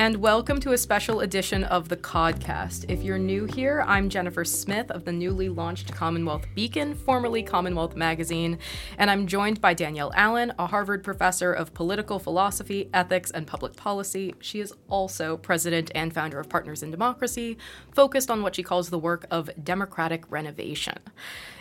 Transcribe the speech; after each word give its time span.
and 0.00 0.16
welcome 0.16 0.58
to 0.58 0.72
a 0.72 0.78
special 0.78 1.20
edition 1.20 1.62
of 1.64 1.90
the 1.90 1.96
Codcast. 1.98 2.86
If 2.88 3.02
you're 3.02 3.18
new 3.18 3.44
here, 3.44 3.84
I'm 3.86 4.08
Jennifer 4.08 4.46
Smith 4.46 4.90
of 4.90 5.04
the 5.04 5.12
newly 5.12 5.50
launched 5.50 5.92
Commonwealth 5.92 6.46
Beacon, 6.54 6.94
formerly 6.94 7.42
Commonwealth 7.42 7.94
Magazine, 7.94 8.58
and 8.96 9.10
I'm 9.10 9.26
joined 9.26 9.60
by 9.60 9.74
Danielle 9.74 10.10
Allen, 10.16 10.54
a 10.58 10.66
Harvard 10.66 11.04
professor 11.04 11.52
of 11.52 11.74
political 11.74 12.18
philosophy, 12.18 12.88
ethics, 12.94 13.30
and 13.30 13.46
public 13.46 13.76
policy. 13.76 14.34
She 14.40 14.60
is 14.60 14.72
also 14.88 15.36
president 15.36 15.90
and 15.94 16.14
founder 16.14 16.40
of 16.40 16.48
Partners 16.48 16.82
in 16.82 16.90
Democracy, 16.90 17.58
focused 17.92 18.30
on 18.30 18.42
what 18.42 18.56
she 18.56 18.62
calls 18.62 18.88
the 18.88 18.98
work 18.98 19.26
of 19.30 19.50
democratic 19.62 20.24
renovation. 20.30 20.96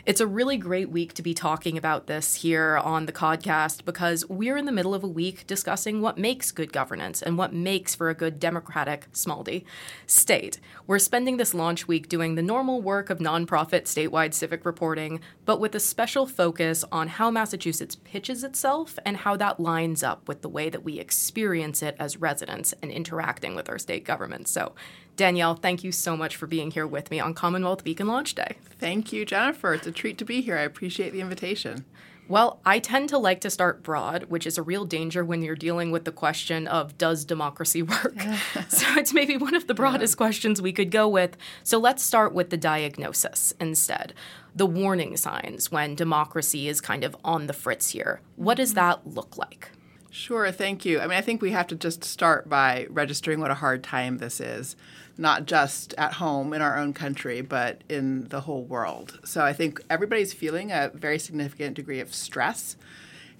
It's 0.05 0.21
a 0.21 0.27
really 0.27 0.55
great 0.55 0.89
week 0.89 1.13
to 1.15 1.21
be 1.21 1.33
talking 1.33 1.77
about 1.77 2.07
this 2.07 2.35
here 2.35 2.77
on 2.77 3.05
the 3.05 3.11
Codcast 3.11 3.83
because 3.83 4.27
we're 4.29 4.55
in 4.55 4.65
the 4.65 4.71
middle 4.71 4.95
of 4.95 5.03
a 5.03 5.07
week 5.07 5.45
discussing 5.45 6.01
what 6.01 6.17
makes 6.17 6.51
good 6.51 6.71
governance 6.71 7.21
and 7.21 7.37
what 7.37 7.53
makes 7.53 7.95
for 7.95 8.09
a 8.09 8.13
good 8.13 8.39
democratic, 8.39 9.07
small 9.11 9.43
d, 9.43 9.65
state. 10.07 10.61
We're 10.87 10.99
spending 10.99 11.35
this 11.35 11.53
launch 11.53 11.87
week 11.89 12.07
doing 12.07 12.35
the 12.35 12.41
normal 12.41 12.81
work 12.81 13.09
of 13.09 13.19
nonprofit 13.19 13.83
statewide 13.83 14.33
civic 14.33 14.65
reporting, 14.65 15.19
but 15.43 15.59
with 15.59 15.75
a 15.75 15.81
special 15.81 16.25
focus 16.25 16.85
on 16.93 17.09
how 17.09 17.29
Massachusetts 17.29 17.95
pitches 17.95 18.45
itself 18.45 18.97
and 19.05 19.17
how 19.17 19.35
that 19.35 19.59
lines 19.59 20.01
up 20.01 20.29
with 20.29 20.41
the 20.41 20.49
way 20.49 20.69
that 20.69 20.83
we 20.83 20.97
experience 20.97 21.83
it 21.83 21.97
as 21.99 22.17
residents 22.17 22.73
and 22.81 22.89
interacting 22.89 23.53
with 23.53 23.69
our 23.69 23.77
state 23.77 24.05
government. 24.05 24.47
So 24.47 24.73
Danielle, 25.19 25.55
thank 25.55 25.83
you 25.83 25.91
so 25.91 26.15
much 26.15 26.37
for 26.37 26.47
being 26.47 26.71
here 26.71 26.87
with 26.87 27.11
me 27.11 27.19
on 27.19 27.33
Commonwealth 27.33 27.83
Beacon 27.83 28.07
Launch 28.07 28.35
Day. 28.35 28.55
Thank 28.79 29.11
you, 29.11 29.25
Jennifer. 29.25 29.73
It's 29.73 29.85
a 29.85 29.91
treat 29.91 30.17
to 30.19 30.23
be 30.23 30.39
here. 30.39 30.57
I 30.57 30.61
appreciate 30.61 31.11
the 31.11 31.19
invitation. 31.19 31.83
Well, 32.29 32.61
I 32.65 32.79
tend 32.79 33.09
to 33.09 33.17
like 33.17 33.41
to 33.41 33.49
start 33.49 33.83
broad, 33.83 34.27
which 34.29 34.47
is 34.47 34.57
a 34.57 34.63
real 34.63 34.85
danger 34.85 35.25
when 35.25 35.41
you're 35.41 35.57
dealing 35.57 35.91
with 35.91 36.05
the 36.05 36.13
question 36.13 36.69
of 36.69 36.97
does 36.97 37.25
democracy 37.25 37.81
work? 37.83 38.17
so 38.69 38.85
it's 38.95 39.13
maybe 39.13 39.35
one 39.35 39.55
of 39.55 39.67
the 39.67 39.73
broadest 39.73 40.13
yeah. 40.13 40.19
questions 40.19 40.61
we 40.61 40.71
could 40.71 40.89
go 40.89 41.05
with. 41.05 41.35
So 41.63 41.79
let's 41.79 42.01
start 42.01 42.33
with 42.33 42.49
the 42.49 42.55
diagnosis 42.55 43.53
instead. 43.59 44.13
The 44.55 44.65
warning 44.65 45.17
signs 45.17 45.69
when 45.69 45.95
democracy 45.95 46.69
is 46.69 46.79
kind 46.79 47.03
of 47.03 47.13
on 47.25 47.47
the 47.47 47.53
fritz 47.53 47.89
here. 47.89 48.21
What 48.37 48.55
does 48.55 48.69
mm-hmm. 48.69 48.87
that 48.87 49.05
look 49.05 49.37
like? 49.37 49.71
Sure, 50.11 50.51
thank 50.51 50.85
you. 50.85 50.99
I 50.99 51.03
mean, 51.03 51.17
I 51.17 51.21
think 51.21 51.41
we 51.41 51.51
have 51.51 51.67
to 51.67 51.75
just 51.75 52.03
start 52.03 52.49
by 52.49 52.87
registering 52.89 53.41
what 53.41 53.51
a 53.51 53.55
hard 53.55 53.83
time 53.83 54.17
this 54.17 54.39
is 54.39 54.75
not 55.19 55.45
just 55.45 55.93
at 55.97 56.13
home 56.13 56.53
in 56.53 56.61
our 56.61 56.77
own 56.77 56.93
country, 56.93 57.41
but 57.41 57.83
in 57.89 58.27
the 58.29 58.39
whole 58.41 58.63
world. 58.63 59.19
So 59.25 59.43
I 59.43 59.51
think 59.51 59.81
everybody's 59.89 60.33
feeling 60.33 60.71
a 60.71 60.91
very 60.93 61.19
significant 61.19 61.75
degree 61.75 61.99
of 61.99 62.15
stress. 62.15 62.77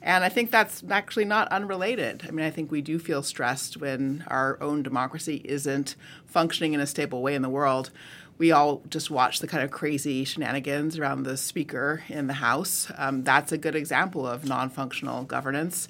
And 0.02 0.24
I 0.24 0.30
think 0.30 0.52
that's 0.52 0.84
actually 0.90 1.26
not 1.26 1.48
unrelated. 1.50 2.26
I 2.28 2.32
mean, 2.32 2.46
I 2.46 2.50
think 2.50 2.70
we 2.70 2.82
do 2.82 3.00
feel 3.00 3.24
stressed 3.24 3.78
when 3.78 4.26
our 4.28 4.62
own 4.62 4.84
democracy 4.84 5.42
isn't 5.46 5.96
functioning 6.26 6.74
in 6.74 6.82
a 6.82 6.88
stable 6.88 7.22
way 7.22 7.34
in 7.34 7.42
the 7.42 7.50
world. 7.50 7.92
We 8.38 8.52
all 8.52 8.82
just 8.90 9.10
watch 9.10 9.40
the 9.40 9.48
kind 9.48 9.64
of 9.64 9.72
crazy 9.72 10.26
shenanigans 10.26 10.98
around 10.98 11.24
the 11.24 11.38
speaker 11.38 12.04
in 12.10 12.28
the 12.28 12.34
House. 12.34 12.92
Um, 12.98 13.24
that's 13.24 13.52
a 13.54 13.58
good 13.58 13.76
example 13.76 14.28
of 14.28 14.46
non 14.46 14.70
functional 14.70 15.24
governance 15.24 15.88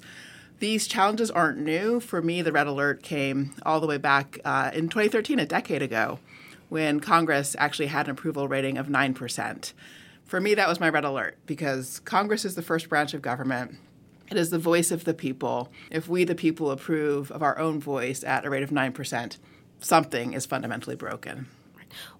these 0.60 0.86
challenges 0.86 1.30
aren't 1.30 1.58
new. 1.58 2.00
For 2.00 2.22
me, 2.22 2.42
the 2.42 2.52
red 2.52 2.66
alert 2.66 3.02
came 3.02 3.54
all 3.64 3.80
the 3.80 3.86
way 3.86 3.98
back 3.98 4.38
uh, 4.44 4.70
in 4.72 4.88
2013, 4.88 5.38
a 5.38 5.46
decade 5.46 5.82
ago, 5.82 6.20
when 6.68 7.00
Congress 7.00 7.56
actually 7.58 7.86
had 7.86 8.06
an 8.06 8.12
approval 8.12 8.46
rating 8.46 8.78
of 8.78 8.86
9%. 8.86 9.72
For 10.24 10.40
me, 10.40 10.54
that 10.54 10.68
was 10.68 10.78
my 10.78 10.88
red 10.88 11.04
alert 11.04 11.38
because 11.46 11.98
Congress 12.00 12.44
is 12.44 12.54
the 12.54 12.62
first 12.62 12.88
branch 12.88 13.14
of 13.14 13.22
government. 13.22 13.76
It 14.30 14.36
is 14.36 14.50
the 14.50 14.58
voice 14.58 14.92
of 14.92 15.04
the 15.04 15.14
people. 15.14 15.72
If 15.90 16.08
we, 16.08 16.22
the 16.22 16.36
people, 16.36 16.70
approve 16.70 17.32
of 17.32 17.42
our 17.42 17.58
own 17.58 17.80
voice 17.80 18.22
at 18.22 18.44
a 18.44 18.50
rate 18.50 18.62
of 18.62 18.70
9%, 18.70 19.38
something 19.80 20.32
is 20.34 20.46
fundamentally 20.46 20.94
broken. 20.94 21.48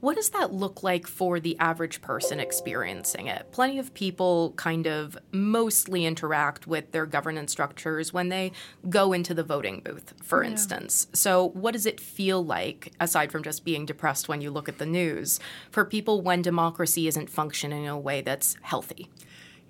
What 0.00 0.16
does 0.16 0.30
that 0.30 0.52
look 0.52 0.82
like 0.82 1.06
for 1.06 1.40
the 1.40 1.58
average 1.58 2.00
person 2.00 2.40
experiencing 2.40 3.26
it? 3.26 3.50
Plenty 3.52 3.78
of 3.78 3.94
people 3.94 4.52
kind 4.56 4.86
of 4.86 5.16
mostly 5.32 6.04
interact 6.04 6.66
with 6.66 6.92
their 6.92 7.06
governance 7.06 7.52
structures 7.52 8.12
when 8.12 8.28
they 8.28 8.52
go 8.88 9.12
into 9.12 9.34
the 9.34 9.44
voting 9.44 9.80
booth, 9.84 10.14
for 10.22 10.42
yeah. 10.42 10.50
instance. 10.50 11.06
So, 11.12 11.48
what 11.50 11.72
does 11.72 11.86
it 11.86 12.00
feel 12.00 12.44
like, 12.44 12.92
aside 13.00 13.32
from 13.32 13.42
just 13.42 13.64
being 13.64 13.86
depressed 13.86 14.28
when 14.28 14.40
you 14.40 14.50
look 14.50 14.68
at 14.68 14.78
the 14.78 14.86
news, 14.86 15.40
for 15.70 15.84
people 15.84 16.20
when 16.20 16.42
democracy 16.42 17.06
isn't 17.08 17.30
functioning 17.30 17.84
in 17.84 17.90
a 17.90 17.98
way 17.98 18.20
that's 18.20 18.56
healthy? 18.62 19.08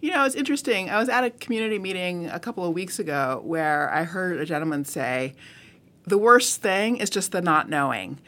You 0.00 0.12
know, 0.12 0.24
it's 0.24 0.34
interesting. 0.34 0.88
I 0.88 0.98
was 0.98 1.10
at 1.10 1.24
a 1.24 1.30
community 1.30 1.78
meeting 1.78 2.28
a 2.30 2.40
couple 2.40 2.64
of 2.64 2.72
weeks 2.72 2.98
ago 2.98 3.42
where 3.44 3.92
I 3.92 4.04
heard 4.04 4.40
a 4.40 4.46
gentleman 4.46 4.86
say, 4.86 5.34
the 6.04 6.16
worst 6.16 6.62
thing 6.62 6.96
is 6.96 7.10
just 7.10 7.32
the 7.32 7.42
not 7.42 7.68
knowing 7.68 8.18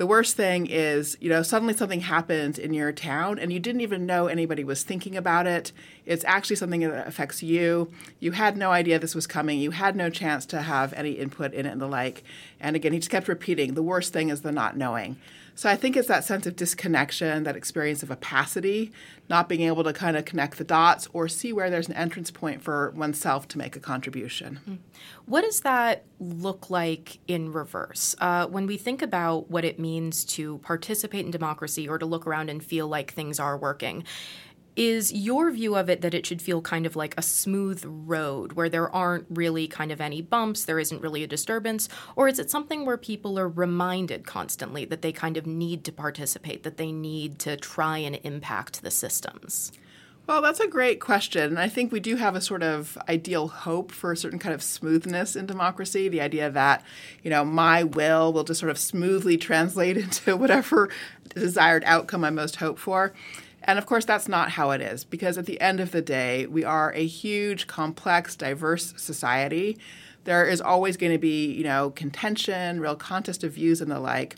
the 0.00 0.06
worst 0.06 0.34
thing 0.34 0.66
is, 0.66 1.14
you 1.20 1.28
know, 1.28 1.42
suddenly 1.42 1.74
something 1.74 2.00
happens 2.00 2.58
in 2.58 2.72
your 2.72 2.90
town 2.90 3.38
and 3.38 3.52
you 3.52 3.60
didn't 3.60 3.82
even 3.82 4.06
know 4.06 4.28
anybody 4.28 4.64
was 4.64 4.82
thinking 4.82 5.14
about 5.14 5.46
it. 5.46 5.72
It's 6.06 6.24
actually 6.24 6.56
something 6.56 6.80
that 6.80 7.06
affects 7.06 7.42
you. 7.42 7.92
You 8.18 8.32
had 8.32 8.56
no 8.56 8.70
idea 8.70 8.98
this 8.98 9.14
was 9.14 9.26
coming. 9.26 9.58
You 9.58 9.72
had 9.72 9.94
no 9.94 10.08
chance 10.08 10.46
to 10.46 10.62
have 10.62 10.94
any 10.94 11.10
input 11.10 11.52
in 11.52 11.66
it 11.66 11.72
and 11.72 11.82
the 11.82 11.86
like. 11.86 12.24
And 12.60 12.76
again, 12.76 12.94
he 12.94 12.98
just 12.98 13.10
kept 13.10 13.28
repeating 13.28 13.74
the 13.74 13.82
worst 13.82 14.10
thing 14.10 14.30
is 14.30 14.40
the 14.40 14.52
not 14.52 14.74
knowing. 14.74 15.18
So 15.54 15.68
I 15.68 15.76
think 15.76 15.96
it's 15.96 16.08
that 16.08 16.24
sense 16.24 16.46
of 16.46 16.56
disconnection, 16.56 17.44
that 17.44 17.56
experience 17.56 18.02
of 18.02 18.10
opacity, 18.10 18.92
not 19.28 19.48
being 19.48 19.62
able 19.62 19.84
to 19.84 19.92
kind 19.92 20.16
of 20.16 20.24
connect 20.24 20.58
the 20.58 20.64
dots 20.64 21.08
or 21.12 21.28
see 21.28 21.52
where 21.52 21.70
there's 21.70 21.88
an 21.88 21.94
entrance 21.94 22.30
point 22.30 22.62
for 22.62 22.90
oneself 22.90 23.46
to 23.48 23.58
make 23.58 23.76
a 23.76 23.80
contribution. 23.80 24.60
Mm. 24.68 24.78
What 25.26 25.42
does 25.42 25.60
that 25.60 26.04
look 26.18 26.70
like 26.70 27.18
in 27.28 27.52
reverse? 27.52 28.16
Uh, 28.18 28.46
when 28.46 28.66
we 28.66 28.76
think 28.76 29.02
about 29.02 29.50
what 29.50 29.64
it 29.64 29.78
means 29.78 30.24
to 30.24 30.58
participate 30.58 31.24
in 31.24 31.30
democracy 31.30 31.88
or 31.88 31.98
to 31.98 32.06
look 32.06 32.26
around 32.26 32.50
and 32.50 32.62
feel 32.62 32.88
like 32.88 33.12
things 33.12 33.38
are 33.38 33.56
working, 33.56 34.04
is 34.76 35.12
your 35.12 35.50
view 35.50 35.76
of 35.76 35.90
it 35.90 36.00
that 36.00 36.14
it 36.14 36.26
should 36.26 36.40
feel 36.40 36.62
kind 36.62 36.86
of 36.86 36.96
like 36.96 37.14
a 37.16 37.22
smooth 37.22 37.82
road 37.84 38.52
where 38.54 38.68
there 38.68 38.94
aren't 38.94 39.26
really 39.28 39.66
kind 39.66 39.92
of 39.92 40.00
any 40.00 40.22
bumps, 40.22 40.64
there 40.64 40.78
isn't 40.78 41.02
really 41.02 41.22
a 41.22 41.26
disturbance? 41.26 41.88
Or 42.16 42.28
is 42.28 42.38
it 42.38 42.50
something 42.50 42.86
where 42.86 42.96
people 42.96 43.38
are 43.38 43.48
reminded 43.48 44.26
constantly 44.26 44.84
that 44.86 45.02
they 45.02 45.12
kind 45.12 45.36
of 45.36 45.46
need 45.46 45.84
to 45.84 45.92
participate, 45.92 46.62
that 46.62 46.76
they 46.76 46.92
need 46.92 47.38
to 47.40 47.56
try 47.56 47.98
and 47.98 48.18
impact 48.22 48.82
the 48.82 48.90
systems? 48.90 49.72
Well, 50.30 50.42
that's 50.42 50.60
a 50.60 50.68
great 50.68 51.00
question. 51.00 51.42
And 51.42 51.58
I 51.58 51.68
think 51.68 51.90
we 51.90 51.98
do 51.98 52.14
have 52.14 52.36
a 52.36 52.40
sort 52.40 52.62
of 52.62 52.96
ideal 53.08 53.48
hope 53.48 53.90
for 53.90 54.12
a 54.12 54.16
certain 54.16 54.38
kind 54.38 54.54
of 54.54 54.62
smoothness 54.62 55.34
in 55.34 55.46
democracy. 55.46 56.08
The 56.08 56.20
idea 56.20 56.48
that, 56.50 56.84
you 57.24 57.30
know, 57.30 57.44
my 57.44 57.82
will 57.82 58.32
will 58.32 58.44
just 58.44 58.60
sort 58.60 58.70
of 58.70 58.78
smoothly 58.78 59.36
translate 59.38 59.96
into 59.96 60.36
whatever 60.36 60.88
desired 61.34 61.82
outcome 61.84 62.24
I 62.24 62.30
most 62.30 62.56
hope 62.56 62.78
for. 62.78 63.12
And 63.64 63.78
of 63.78 63.86
course, 63.86 64.04
that's 64.04 64.28
not 64.28 64.50
how 64.50 64.70
it 64.70 64.80
is, 64.80 65.04
because 65.04 65.36
at 65.36 65.46
the 65.46 65.60
end 65.60 65.80
of 65.80 65.92
the 65.92 66.02
day, 66.02 66.46
we 66.46 66.64
are 66.64 66.92
a 66.92 67.06
huge, 67.06 67.66
complex, 67.66 68.34
diverse 68.34 68.94
society. 68.96 69.78
There 70.24 70.46
is 70.46 70.60
always 70.60 70.96
going 70.96 71.12
to 71.12 71.18
be, 71.18 71.52
you 71.52 71.64
know, 71.64 71.90
contention, 71.90 72.80
real 72.80 72.96
contest 72.96 73.44
of 73.44 73.52
views, 73.52 73.80
and 73.80 73.90
the 73.90 74.00
like. 74.00 74.36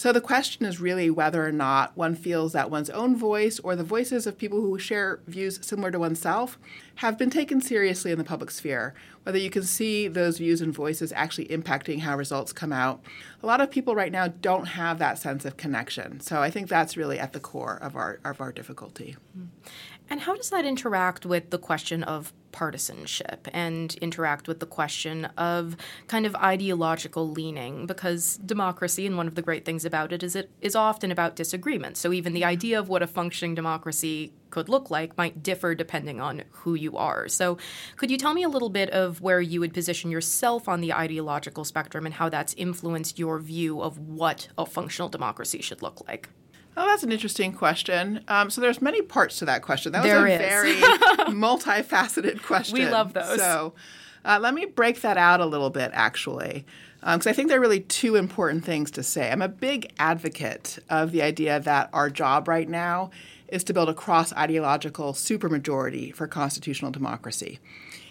So 0.00 0.14
the 0.14 0.20
question 0.22 0.64
is 0.64 0.80
really 0.80 1.10
whether 1.10 1.46
or 1.46 1.52
not 1.52 1.94
one 1.94 2.14
feels 2.14 2.54
that 2.54 2.70
one's 2.70 2.88
own 2.88 3.14
voice 3.14 3.58
or 3.58 3.76
the 3.76 3.84
voices 3.84 4.26
of 4.26 4.38
people 4.38 4.58
who 4.58 4.78
share 4.78 5.20
views 5.26 5.58
similar 5.60 5.90
to 5.90 5.98
oneself 5.98 6.58
have 6.94 7.18
been 7.18 7.28
taken 7.28 7.60
seriously 7.60 8.10
in 8.10 8.16
the 8.16 8.24
public 8.24 8.50
sphere, 8.50 8.94
whether 9.24 9.36
you 9.36 9.50
can 9.50 9.62
see 9.62 10.08
those 10.08 10.38
views 10.38 10.62
and 10.62 10.72
voices 10.72 11.12
actually 11.14 11.48
impacting 11.48 12.00
how 12.00 12.16
results 12.16 12.50
come 12.50 12.72
out. 12.72 13.02
A 13.42 13.46
lot 13.46 13.60
of 13.60 13.70
people 13.70 13.94
right 13.94 14.10
now 14.10 14.28
don't 14.28 14.68
have 14.68 14.98
that 15.00 15.18
sense 15.18 15.44
of 15.44 15.58
connection. 15.58 16.20
So 16.20 16.40
I 16.40 16.48
think 16.48 16.70
that's 16.70 16.96
really 16.96 17.18
at 17.18 17.34
the 17.34 17.40
core 17.40 17.78
of 17.82 17.94
our 17.94 18.20
of 18.24 18.40
our 18.40 18.52
difficulty. 18.52 19.16
Mm-hmm. 19.36 19.68
And 20.10 20.20
how 20.20 20.34
does 20.34 20.50
that 20.50 20.64
interact 20.64 21.24
with 21.24 21.50
the 21.50 21.58
question 21.58 22.02
of 22.02 22.32
partisanship 22.50 23.46
and 23.52 23.94
interact 24.00 24.48
with 24.48 24.58
the 24.58 24.66
question 24.66 25.26
of 25.38 25.76
kind 26.08 26.26
of 26.26 26.34
ideological 26.34 27.30
leaning? 27.30 27.86
Because 27.86 28.36
democracy 28.38 29.06
and 29.06 29.16
one 29.16 29.28
of 29.28 29.36
the 29.36 29.42
great 29.42 29.64
things 29.64 29.84
about 29.84 30.12
it 30.12 30.24
is 30.24 30.34
it 30.34 30.50
is 30.60 30.74
often 30.74 31.12
about 31.12 31.36
disagreement. 31.36 31.96
So 31.96 32.12
even 32.12 32.32
the 32.32 32.44
idea 32.44 32.80
of 32.80 32.88
what 32.88 33.04
a 33.04 33.06
functioning 33.06 33.54
democracy 33.54 34.32
could 34.50 34.68
look 34.68 34.90
like 34.90 35.16
might 35.16 35.44
differ 35.44 35.76
depending 35.76 36.20
on 36.20 36.42
who 36.50 36.74
you 36.74 36.96
are. 36.96 37.28
So 37.28 37.58
could 37.96 38.10
you 38.10 38.16
tell 38.16 38.34
me 38.34 38.42
a 38.42 38.48
little 38.48 38.68
bit 38.68 38.90
of 38.90 39.20
where 39.20 39.40
you 39.40 39.60
would 39.60 39.72
position 39.72 40.10
yourself 40.10 40.68
on 40.68 40.80
the 40.80 40.92
ideological 40.92 41.64
spectrum 41.64 42.04
and 42.04 42.16
how 42.16 42.28
that's 42.28 42.52
influenced 42.54 43.16
your 43.16 43.38
view 43.38 43.80
of 43.80 43.96
what 43.96 44.48
a 44.58 44.66
functional 44.66 45.08
democracy 45.08 45.62
should 45.62 45.82
look 45.82 46.04
like 46.08 46.28
Oh, 46.80 46.86
that's 46.86 47.02
an 47.02 47.12
interesting 47.12 47.52
question. 47.52 48.24
Um, 48.26 48.48
so 48.48 48.62
there's 48.62 48.80
many 48.80 49.02
parts 49.02 49.38
to 49.40 49.44
that 49.44 49.60
question. 49.60 49.92
That 49.92 50.02
was 50.02 50.10
there 50.10 50.26
a 50.26 50.30
is. 50.30 50.38
very 50.38 50.74
multifaceted 51.30 52.42
question. 52.42 52.78
We 52.78 52.88
love 52.88 53.12
those. 53.12 53.38
So 53.38 53.74
uh, 54.24 54.38
let 54.40 54.54
me 54.54 54.64
break 54.64 55.02
that 55.02 55.18
out 55.18 55.40
a 55.40 55.44
little 55.46 55.68
bit, 55.68 55.90
actually, 55.92 56.64
because 57.00 57.26
um, 57.26 57.30
I 57.30 57.34
think 57.34 57.50
there 57.50 57.58
are 57.58 57.60
really 57.60 57.80
two 57.80 58.16
important 58.16 58.64
things 58.64 58.90
to 58.92 59.02
say. 59.02 59.30
I'm 59.30 59.42
a 59.42 59.48
big 59.48 59.92
advocate 59.98 60.78
of 60.88 61.12
the 61.12 61.20
idea 61.20 61.60
that 61.60 61.90
our 61.92 62.08
job 62.08 62.48
right 62.48 62.68
now 62.68 63.10
is 63.48 63.62
to 63.64 63.74
build 63.74 63.90
a 63.90 63.94
cross 63.94 64.32
ideological 64.32 65.12
supermajority 65.12 66.14
for 66.14 66.26
constitutional 66.26 66.90
democracy. 66.90 67.58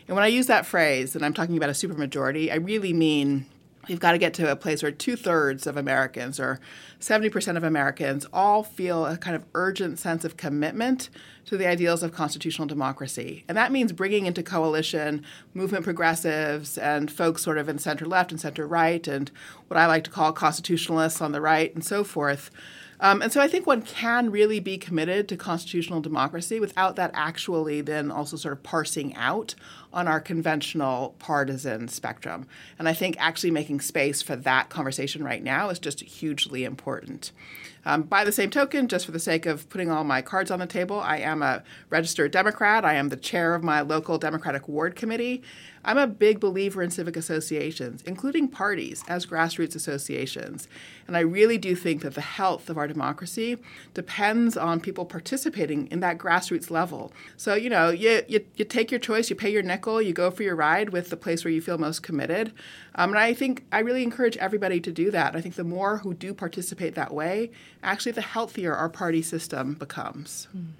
And 0.07 0.15
when 0.15 0.23
I 0.23 0.27
use 0.27 0.45
that 0.45 0.67
phrase, 0.67 1.15
and 1.15 1.25
I'm 1.25 1.33
talking 1.33 1.57
about 1.57 1.69
a 1.69 1.73
supermajority, 1.73 2.51
I 2.51 2.57
really 2.57 2.93
mean 2.93 3.47
We've 3.87 3.99
got 3.99 4.11
to 4.11 4.17
get 4.17 4.33
to 4.35 4.51
a 4.51 4.55
place 4.55 4.83
where 4.83 4.91
two 4.91 5.15
thirds 5.15 5.65
of 5.65 5.77
Americans 5.77 6.39
or 6.39 6.59
70% 6.99 7.55
of 7.55 7.63
Americans 7.63 8.25
all 8.33 8.61
feel 8.61 9.05
a 9.05 9.17
kind 9.17 9.35
of 9.35 9.45
urgent 9.55 9.99
sense 9.99 10.25
of 10.25 10.37
commitment 10.37 11.09
to 11.45 11.57
the 11.57 11.67
ideals 11.67 12.03
of 12.03 12.11
constitutional 12.11 12.67
democracy. 12.67 13.45
And 13.47 13.57
that 13.57 13.71
means 13.71 13.91
bringing 13.91 14.25
into 14.25 14.43
coalition 14.43 15.23
movement 15.53 15.85
progressives 15.85 16.77
and 16.77 17.11
folks 17.11 17.41
sort 17.41 17.57
of 17.57 17.69
in 17.69 17.79
center 17.79 18.05
left 18.05 18.31
and 18.31 18.39
center 18.39 18.67
right, 18.67 19.07
and 19.07 19.31
what 19.67 19.77
I 19.77 19.87
like 19.87 20.03
to 20.03 20.11
call 20.11 20.33
constitutionalists 20.33 21.21
on 21.21 21.31
the 21.31 21.41
right 21.41 21.73
and 21.73 21.83
so 21.83 22.03
forth. 22.03 22.51
Um, 23.01 23.21
and 23.21 23.31
so 23.31 23.39
I 23.39 23.47
think 23.47 23.65
one 23.65 23.81
can 23.81 24.29
really 24.29 24.59
be 24.59 24.77
committed 24.77 25.29
to 25.29 25.37
constitutional 25.37 26.01
democracy 26.01 26.59
without 26.59 26.97
that 26.97 27.11
actually 27.13 27.81
then 27.81 28.11
also 28.11 28.35
sort 28.35 28.51
of 28.51 28.61
parsing 28.61 29.15
out 29.15 29.55
on 29.91 30.07
our 30.07 30.19
conventional 30.19 31.15
partisan 31.19 31.87
spectrum. 31.87 32.45
And 32.77 32.87
I 32.87 32.93
think 32.93 33.15
actually 33.19 33.51
making 33.51 33.81
space 33.81 34.21
for 34.21 34.35
that 34.35 34.69
conversation 34.69 35.23
right 35.23 35.43
now 35.43 35.69
is 35.69 35.79
just 35.79 36.01
hugely 36.01 36.63
important. 36.63 37.31
Um, 37.85 38.03
by 38.03 38.23
the 38.23 38.31
same 38.31 38.49
token, 38.49 38.87
just 38.87 39.05
for 39.05 39.11
the 39.11 39.19
sake 39.19 39.45
of 39.45 39.69
putting 39.69 39.89
all 39.89 40.03
my 40.03 40.21
cards 40.21 40.51
on 40.51 40.59
the 40.59 40.65
table, 40.65 40.99
I 40.99 41.17
am 41.17 41.41
a 41.41 41.63
registered 41.89 42.31
Democrat. 42.31 42.83
I 42.83 42.95
am 42.95 43.09
the 43.09 43.15
chair 43.15 43.55
of 43.55 43.63
my 43.63 43.81
local 43.81 44.17
Democratic 44.17 44.67
Ward 44.67 44.95
Committee. 44.95 45.41
I'm 45.85 45.97
a 45.97 46.07
big 46.07 46.41
believer 46.41 46.83
in 46.83 46.91
civic 46.91 47.15
associations, 47.15 48.03
including 48.05 48.49
parties 48.49 49.03
as 49.07 49.25
grassroots 49.25 49.75
associations. 49.75 50.67
And 51.07 51.15
I 51.15 51.21
really 51.21 51.57
do 51.57 51.73
think 51.73 52.01
that 52.01 52.15
the 52.15 52.21
health 52.21 52.69
of 52.69 52.77
our 52.77 52.87
democracy 52.87 53.57
depends 53.93 54.57
on 54.57 54.81
people 54.81 55.05
participating 55.05 55.87
in 55.87 56.01
that 56.01 56.17
grassroots 56.17 56.69
level. 56.69 57.13
So, 57.37 57.55
you 57.55 57.69
know, 57.69 57.89
you, 57.89 58.23
you, 58.27 58.45
you 58.57 58.65
take 58.65 58.91
your 58.91 58.99
choice, 58.99 59.29
you 59.29 59.35
pay 59.37 59.51
your 59.51 59.63
nickel, 59.79 60.01
you 60.01 60.13
go 60.13 60.29
for 60.29 60.43
your 60.43 60.55
ride 60.55 60.89
with 60.89 61.09
the 61.09 61.17
place 61.17 61.45
where 61.45 61.53
you 61.53 61.61
feel 61.61 61.77
most 61.77 62.03
committed. 62.03 62.51
Um, 62.95 63.11
and 63.11 63.19
I 63.19 63.33
think 63.33 63.65
I 63.71 63.79
really 63.79 64.03
encourage 64.03 64.35
everybody 64.37 64.81
to 64.81 64.91
do 64.91 65.09
that. 65.11 65.35
I 65.35 65.41
think 65.41 65.55
the 65.55 65.63
more 65.63 65.99
who 65.99 66.13
do 66.13 66.33
participate 66.33 66.95
that 66.95 67.13
way, 67.13 67.51
actually, 67.81 68.11
the 68.11 68.21
healthier 68.21 68.75
our 68.75 68.89
party 68.89 69.21
system 69.21 69.75
becomes. 69.75 70.47
Mm. 70.55 70.71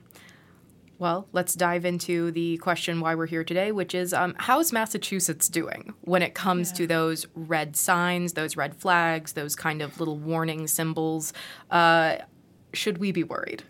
Well, 0.97 1.29
let's 1.31 1.55
dive 1.55 1.85
into 1.85 2.29
the 2.31 2.57
question 2.57 2.99
why 2.99 3.15
we're 3.15 3.25
here 3.25 3.45
today, 3.45 3.71
which 3.71 3.95
is 3.95 4.13
um, 4.13 4.35
how's 4.37 4.73
Massachusetts 4.73 5.47
doing 5.47 5.93
when 6.01 6.21
it 6.21 6.33
comes 6.33 6.71
yeah. 6.71 6.75
to 6.75 6.87
those 6.87 7.25
red 7.35 7.77
signs, 7.77 8.33
those 8.33 8.57
red 8.57 8.75
flags, 8.75 9.31
those 9.31 9.55
kind 9.55 9.81
of 9.81 9.97
little 9.97 10.17
warning 10.17 10.67
symbols? 10.67 11.31
Uh, 11.71 12.17
should 12.73 12.97
we 12.97 13.13
be 13.13 13.23
worried? 13.23 13.63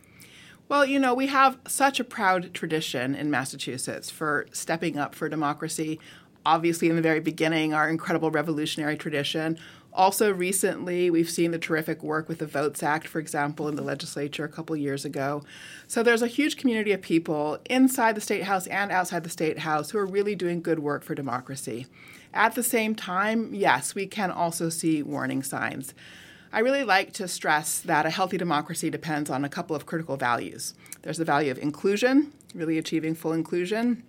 Well, 0.69 0.85
you 0.85 0.99
know, 0.99 1.15
we 1.15 1.27
have 1.27 1.57
such 1.67 1.99
a 1.99 2.03
proud 2.03 2.53
tradition 2.53 3.15
in 3.15 3.31
Massachusetts 3.31 4.11
for 4.11 4.45
stepping 4.51 4.99
up 4.99 5.15
for 5.15 5.27
democracy. 5.27 5.99
Obviously, 6.45 6.89
in 6.89 6.95
the 6.95 7.01
very 7.01 7.19
beginning, 7.19 7.73
our 7.73 7.89
incredible 7.89 8.29
revolutionary 8.29 8.95
tradition 8.95 9.57
also, 9.91 10.31
recently, 10.31 11.09
we've 11.09 11.29
seen 11.29 11.51
the 11.51 11.57
terrific 11.57 12.03
work 12.03 12.29
with 12.29 12.37
the 12.37 12.45
Votes 12.45 12.83
Act, 12.83 13.07
for 13.07 13.19
example, 13.19 13.67
in 13.67 13.75
the 13.75 13.81
legislature 13.81 14.43
a 14.43 14.49
couple 14.49 14.75
years 14.75 15.03
ago. 15.03 15.43
So, 15.87 16.03
there's 16.03 16.21
a 16.21 16.27
huge 16.27 16.57
community 16.57 16.91
of 16.91 17.01
people 17.01 17.57
inside 17.69 18.15
the 18.15 18.21
State 18.21 18.43
House 18.43 18.67
and 18.67 18.91
outside 18.91 19.23
the 19.23 19.29
State 19.29 19.59
House 19.59 19.89
who 19.89 19.97
are 19.97 20.05
really 20.05 20.35
doing 20.35 20.61
good 20.61 20.79
work 20.79 21.03
for 21.03 21.15
democracy. 21.15 21.87
At 22.33 22.53
the 22.53 22.61
same 22.61 22.93
time, 22.93 23.53
yes, 23.53 23.95
we 23.95 24.05
can 24.05 24.29
also 24.29 24.69
see 24.69 25.01
warning 25.01 25.41
signs. 25.41 25.95
I 26.51 26.59
really 26.59 26.83
like 26.83 27.13
to 27.13 27.27
stress 27.27 27.79
that 27.81 28.07
a 28.07 28.09
healthy 28.09 28.37
democracy 28.37 28.89
depends 28.89 29.29
on 29.29 29.45
a 29.45 29.49
couple 29.49 29.75
of 29.75 29.85
critical 29.85 30.17
values. 30.17 30.73
There's 31.03 31.19
the 31.19 31.25
value 31.25 31.51
of 31.51 31.59
inclusion, 31.59 32.33
really 32.55 32.79
achieving 32.79 33.13
full 33.13 33.33
inclusion, 33.33 34.01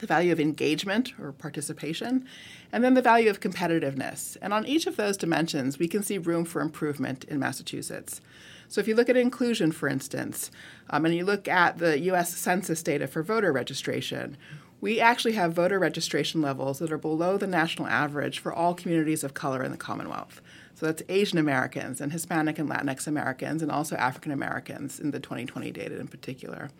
the 0.00 0.06
value 0.06 0.32
of 0.32 0.40
engagement 0.40 1.12
or 1.20 1.30
participation, 1.30 2.26
and 2.72 2.82
then 2.82 2.94
the 2.94 3.02
value 3.02 3.30
of 3.30 3.38
competitiveness. 3.38 4.36
And 4.42 4.52
on 4.52 4.66
each 4.66 4.88
of 4.88 4.96
those 4.96 5.16
dimensions, 5.16 5.78
we 5.78 5.86
can 5.86 6.02
see 6.02 6.18
room 6.18 6.44
for 6.44 6.62
improvement 6.62 7.22
in 7.24 7.38
Massachusetts. 7.38 8.20
So, 8.66 8.80
if 8.80 8.88
you 8.88 8.96
look 8.96 9.08
at 9.08 9.16
inclusion, 9.16 9.70
for 9.70 9.88
instance, 9.88 10.50
um, 10.90 11.06
and 11.06 11.14
you 11.14 11.24
look 11.24 11.46
at 11.46 11.78
the 11.78 11.98
US 12.10 12.36
Census 12.36 12.82
data 12.82 13.06
for 13.06 13.22
voter 13.22 13.52
registration, 13.52 14.36
we 14.80 15.00
actually 15.00 15.32
have 15.32 15.54
voter 15.54 15.78
registration 15.78 16.42
levels 16.42 16.80
that 16.80 16.92
are 16.92 16.98
below 16.98 17.38
the 17.38 17.46
national 17.46 17.88
average 17.88 18.40
for 18.40 18.52
all 18.52 18.74
communities 18.74 19.24
of 19.24 19.34
color 19.34 19.62
in 19.62 19.70
the 19.70 19.76
Commonwealth. 19.76 20.40
So 20.78 20.86
that's 20.86 21.02
Asian 21.08 21.38
Americans 21.38 22.00
and 22.00 22.12
Hispanic 22.12 22.56
and 22.56 22.70
Latinx 22.70 23.08
Americans, 23.08 23.62
and 23.62 23.72
also 23.72 23.96
African 23.96 24.30
Americans 24.30 25.00
in 25.00 25.10
the 25.10 25.18
2020 25.18 25.72
data 25.72 25.98
in 25.98 26.06
particular. 26.06 26.70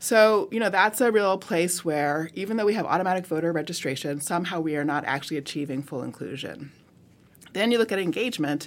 So, 0.00 0.48
you 0.50 0.58
know, 0.58 0.70
that's 0.70 1.00
a 1.00 1.12
real 1.12 1.38
place 1.38 1.84
where 1.84 2.30
even 2.34 2.56
though 2.56 2.66
we 2.66 2.74
have 2.74 2.84
automatic 2.84 3.26
voter 3.26 3.52
registration, 3.52 4.20
somehow 4.20 4.58
we 4.58 4.74
are 4.74 4.84
not 4.84 5.04
actually 5.04 5.36
achieving 5.36 5.84
full 5.84 6.02
inclusion. 6.02 6.72
Then 7.52 7.70
you 7.70 7.78
look 7.78 7.92
at 7.92 8.00
engagement. 8.00 8.66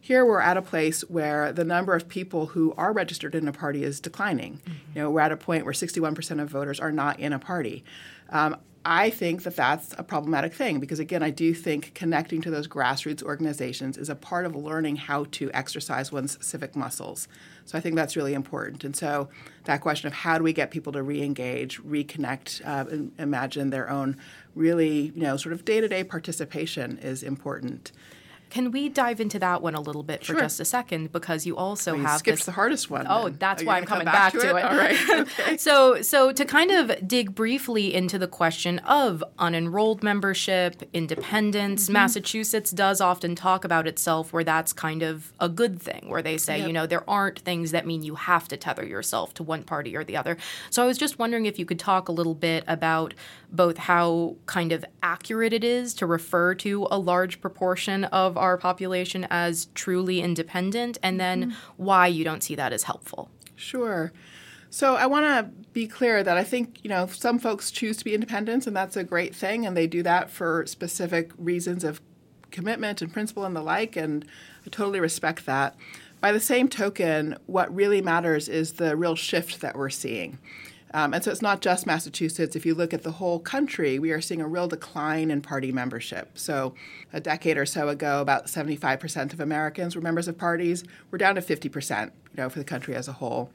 Here 0.00 0.24
we're 0.24 0.40
at 0.40 0.56
a 0.56 0.62
place 0.62 1.02
where 1.02 1.52
the 1.52 1.64
number 1.64 1.94
of 1.94 2.08
people 2.08 2.46
who 2.46 2.72
are 2.76 2.92
registered 2.92 3.34
in 3.34 3.46
a 3.46 3.52
party 3.52 3.84
is 3.84 4.00
declining. 4.00 4.54
Mm-hmm. 4.54 4.72
You 4.94 5.02
know, 5.02 5.10
we're 5.10 5.20
at 5.20 5.32
a 5.32 5.36
point 5.36 5.64
where 5.64 5.74
61% 5.74 6.40
of 6.40 6.48
voters 6.48 6.80
are 6.80 6.92
not 6.92 7.20
in 7.20 7.32
a 7.32 7.38
party. 7.38 7.84
Um, 8.30 8.56
I 8.84 9.10
think 9.10 9.42
that 9.42 9.56
that's 9.56 9.94
a 9.98 10.02
problematic 10.02 10.54
thing 10.54 10.80
because, 10.80 10.98
again, 10.98 11.22
I 11.22 11.28
do 11.28 11.52
think 11.52 11.92
connecting 11.92 12.40
to 12.40 12.50
those 12.50 12.66
grassroots 12.66 13.22
organizations 13.22 13.98
is 13.98 14.08
a 14.08 14.14
part 14.14 14.46
of 14.46 14.56
learning 14.56 14.96
how 14.96 15.26
to 15.32 15.50
exercise 15.52 16.10
one's 16.10 16.38
civic 16.44 16.74
muscles. 16.74 17.28
So 17.66 17.76
I 17.76 17.82
think 17.82 17.94
that's 17.94 18.16
really 18.16 18.32
important. 18.32 18.82
And 18.82 18.96
so 18.96 19.28
that 19.64 19.82
question 19.82 20.06
of 20.06 20.14
how 20.14 20.38
do 20.38 20.44
we 20.44 20.54
get 20.54 20.70
people 20.70 20.94
to 20.94 21.02
re-engage, 21.02 21.78
reconnect, 21.82 22.66
uh, 22.66 22.88
and 22.90 23.12
imagine 23.18 23.68
their 23.68 23.90
own 23.90 24.16
really, 24.54 25.12
you 25.14 25.22
know, 25.22 25.36
sort 25.36 25.52
of 25.52 25.66
day-to-day 25.66 26.04
participation 26.04 26.96
is 26.98 27.22
important. 27.22 27.92
Can 28.50 28.72
we 28.72 28.88
dive 28.88 29.20
into 29.20 29.38
that 29.38 29.62
one 29.62 29.74
a 29.74 29.80
little 29.80 30.02
bit 30.02 30.24
for 30.24 30.34
just 30.34 30.58
a 30.58 30.64
second? 30.64 31.12
Because 31.12 31.46
you 31.46 31.56
also 31.56 31.92
well, 31.92 32.00
you 32.00 32.06
have 32.06 32.18
skipped 32.18 32.38
this... 32.38 32.46
the 32.46 32.52
hardest 32.52 32.90
one. 32.90 33.06
Oh, 33.08 33.24
then. 33.24 33.36
that's 33.38 33.62
why 33.62 33.78
I'm 33.78 33.84
coming 33.84 34.04
back, 34.04 34.32
back, 34.32 34.42
to, 34.42 34.56
it. 34.56 34.58
it. 34.58 34.64
All 34.64 34.76
right. 34.76 34.96
Okay. 35.20 35.56
so, 35.56 36.02
so 36.02 36.32
to 36.32 36.44
kind 36.44 36.70
of 36.70 37.06
dig 37.06 37.34
briefly 37.34 37.94
into 37.94 38.18
the 38.18 38.26
question 38.26 38.78
of 38.80 39.22
unenrolled 39.38 40.02
membership, 40.02 40.82
independence, 40.92 41.84
mm-hmm. 41.84 41.92
Massachusetts 41.92 42.70
does 42.70 43.00
often 43.00 43.34
talk 43.34 43.64
about 43.64 43.86
itself 43.86 44.32
where 44.32 44.44
that's 44.44 44.72
kind 44.72 45.02
of 45.02 45.32
a 45.40 45.48
good 45.48 45.80
thing, 45.80 46.08
where 46.08 46.22
they 46.22 46.36
say, 46.36 46.58
yep. 46.58 46.66
you 46.66 46.72
know, 46.72 46.86
there 46.86 47.08
aren't 47.08 47.38
things 47.40 47.70
that 47.70 47.86
mean 47.86 48.02
you 48.02 48.14
have 48.14 48.48
to 48.48 48.56
tether 48.56 48.84
yourself 48.84 49.34
to 49.34 49.42
one 49.42 49.62
party 49.62 49.96
or 49.96 50.04
the 50.04 50.16
other. 50.16 50.36
So, 50.70 50.82
I 50.82 50.86
was 50.86 50.98
just 50.98 51.18
wondering 51.18 51.46
if 51.46 51.58
you 51.58 51.66
could 51.66 51.78
talk 51.78 52.08
a 52.08 52.12
little 52.12 52.34
bit 52.34 52.64
about 52.66 53.14
both 53.52 53.76
how 53.76 54.36
kind 54.46 54.72
of 54.72 54.84
accurate 55.02 55.52
it 55.52 55.64
is 55.64 55.94
to 55.94 56.06
refer 56.06 56.54
to 56.54 56.86
a 56.90 56.98
large 56.98 57.40
proportion 57.40 58.04
of 58.04 58.36
our 58.40 58.56
population 58.56 59.26
as 59.30 59.66
truly 59.74 60.20
independent, 60.20 60.98
and 61.02 61.20
then 61.20 61.42
mm-hmm. 61.42 61.52
why 61.76 62.06
you 62.08 62.24
don't 62.24 62.42
see 62.42 62.54
that 62.56 62.72
as 62.72 62.82
helpful. 62.84 63.30
Sure. 63.54 64.12
So 64.70 64.94
I 64.94 65.06
want 65.06 65.26
to 65.26 65.50
be 65.72 65.86
clear 65.86 66.22
that 66.22 66.36
I 66.36 66.44
think 66.44 66.80
you 66.82 66.90
know 66.90 67.06
some 67.06 67.38
folks 67.38 67.70
choose 67.70 67.96
to 67.98 68.04
be 68.04 68.14
independent, 68.14 68.66
and 68.66 68.76
that's 68.76 68.96
a 68.96 69.04
great 69.04 69.34
thing, 69.34 69.66
and 69.66 69.76
they 69.76 69.86
do 69.86 70.02
that 70.02 70.30
for 70.30 70.64
specific 70.66 71.32
reasons 71.36 71.84
of 71.84 72.00
commitment 72.50 73.02
and 73.02 73.12
principle 73.12 73.44
and 73.44 73.54
the 73.54 73.62
like, 73.62 73.96
and 73.96 74.24
I 74.66 74.70
totally 74.70 75.00
respect 75.00 75.46
that. 75.46 75.76
By 76.20 76.32
the 76.32 76.40
same 76.40 76.68
token, 76.68 77.36
what 77.46 77.74
really 77.74 78.02
matters 78.02 78.48
is 78.48 78.74
the 78.74 78.96
real 78.96 79.14
shift 79.14 79.60
that 79.60 79.76
we're 79.76 79.90
seeing. 79.90 80.38
Um, 80.92 81.14
and 81.14 81.22
so 81.22 81.30
it's 81.30 81.42
not 81.42 81.60
just 81.60 81.86
Massachusetts. 81.86 82.56
If 82.56 82.66
you 82.66 82.74
look 82.74 82.92
at 82.92 83.02
the 83.02 83.12
whole 83.12 83.38
country, 83.38 83.98
we 83.98 84.10
are 84.10 84.20
seeing 84.20 84.40
a 84.40 84.48
real 84.48 84.66
decline 84.66 85.30
in 85.30 85.40
party 85.40 85.70
membership. 85.70 86.36
So 86.36 86.74
a 87.12 87.20
decade 87.20 87.56
or 87.56 87.66
so 87.66 87.88
ago, 87.88 88.20
about 88.20 88.46
75% 88.46 89.32
of 89.32 89.40
Americans 89.40 89.94
were 89.94 90.02
members 90.02 90.26
of 90.26 90.36
parties. 90.36 90.84
We're 91.10 91.18
down 91.18 91.36
to 91.36 91.42
50%, 91.42 92.06
you 92.06 92.12
know, 92.36 92.48
for 92.48 92.58
the 92.58 92.64
country 92.64 92.94
as 92.96 93.06
a 93.06 93.12
whole. 93.12 93.50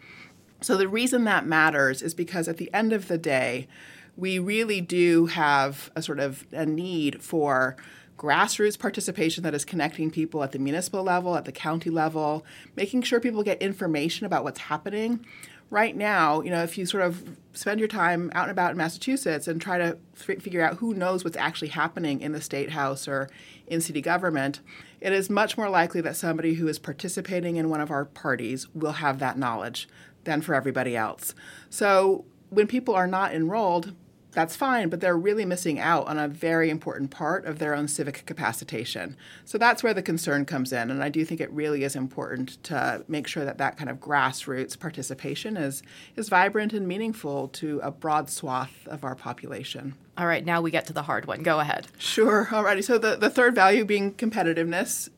So 0.62 0.78
the 0.78 0.88
reason 0.88 1.26
that 1.26 1.46
matters 1.46 2.02
is 2.02 2.14
because 2.14 2.48
at 2.48 2.58
the 2.58 2.74
end 2.74 2.94
of 2.94 3.10
the 3.10 3.18
day, 3.18 3.68
we 4.16 4.40
really 4.40 4.80
do 4.80 5.26
have 5.26 5.92
a 5.96 6.02
sort 6.02 6.20
of 6.20 6.48
a 6.54 6.66
need 6.66 7.22
for 7.22 7.76
grassroots 8.18 8.80
participation 8.80 9.44
that 9.44 9.54
is 9.54 9.66
connecting 9.66 10.10
people 10.10 10.42
at 10.42 10.54
the 10.54 10.60
municipal 10.60 11.04
level, 11.04 11.36
at 11.36 11.44
the 11.44 11.52
county 11.52 11.90
level, 11.90 12.46
making 12.78 13.02
sure 13.02 13.20
people 13.20 13.44
get 13.44 13.62
information 13.62 14.26
about 14.26 14.46
what's 14.46 14.62
happening 14.62 15.26
right 15.70 15.96
now, 15.96 16.42
you 16.42 16.50
know, 16.50 16.64
if 16.64 16.78
you 16.78 16.86
sort 16.86 17.04
of 17.04 17.38
spend 17.54 17.80
your 17.80 17.88
time 17.88 18.32
out 18.36 18.44
and 18.44 18.52
about 18.52 18.72
in 18.72 18.78
Massachusetts 18.78 19.48
and 19.48 19.62
try 19.62 19.78
to 19.78 19.98
f- 20.16 20.42
figure 20.42 20.62
out 20.62 20.78
who 20.78 20.94
knows 20.94 21.24
what's 21.24 21.38
actually 21.38 21.70
happening 21.70 22.22
in 22.22 22.32
the 22.32 22.42
state 22.42 22.72
house 22.72 23.08
or 23.08 23.30
in 23.68 23.82
city 23.82 24.02
government, 24.02 24.60
it 25.02 25.12
is 25.12 25.30
much 25.30 25.58
more 25.58 25.70
likely 25.70 26.02
that 26.02 26.16
somebody 26.16 26.56
who 26.56 26.68
is 26.68 26.80
participating 26.80 27.56
in 27.56 27.70
one 27.70 27.82
of 27.82 27.92
our 27.92 28.06
parties 28.06 28.68
will 28.74 28.94
have 28.94 29.20
that 29.20 29.38
knowledge 29.38 29.88
than 30.24 30.42
for 30.42 30.54
everybody 30.54 30.96
else. 30.96 31.34
So 31.70 32.26
when 32.50 32.68
people 32.68 32.96
are 32.96 33.08
not 33.08 33.34
enrolled, 33.34 33.94
that's 34.36 34.56
fine, 34.56 34.90
but 34.90 35.00
they're 35.00 35.18
really 35.18 35.46
missing 35.46 35.80
out 35.80 36.08
on 36.08 36.20
a 36.20 36.28
very 36.28 36.70
important 36.70 37.10
part 37.10 37.46
of 37.46 37.58
their 37.58 37.74
own 37.74 37.88
civic 37.88 38.26
capacitation. 38.26 39.16
So 39.46 39.58
that's 39.58 39.82
where 39.82 39.94
the 39.94 40.02
concern 40.02 40.46
comes 40.46 40.74
in. 40.74 40.92
And 40.92 41.02
I 41.02 41.08
do 41.08 41.24
think 41.24 41.40
it 41.40 41.50
really 41.52 41.86
is 41.86 41.96
important 41.96 42.62
to 42.66 43.04
make 43.08 43.28
sure 43.28 43.46
that 43.46 43.58
that 43.60 43.78
kind 43.78 43.90
of 43.90 43.98
grassroots 44.02 44.78
participation 44.78 45.56
is, 45.56 45.82
is 46.18 46.28
vibrant 46.28 46.74
and 46.74 46.86
meaningful 46.86 47.48
to 47.48 47.80
a 47.80 47.92
broad 47.92 48.30
swath 48.30 48.86
of 48.88 49.06
our 49.06 49.16
population. 49.16 49.96
All 50.18 50.28
right, 50.28 50.46
now 50.46 50.62
we 50.62 50.70
get 50.70 50.86
to 50.88 50.94
the 50.94 51.04
hard 51.04 51.26
one. 51.26 51.42
Go 51.42 51.62
ahead. 51.62 51.88
Sure. 51.98 52.48
Alrighty. 52.52 52.84
So 52.84 52.98
the, 52.98 53.16
the 53.16 53.30
third 53.30 53.56
value 53.56 53.86
being 53.86 54.14
competitiveness. 54.14 55.10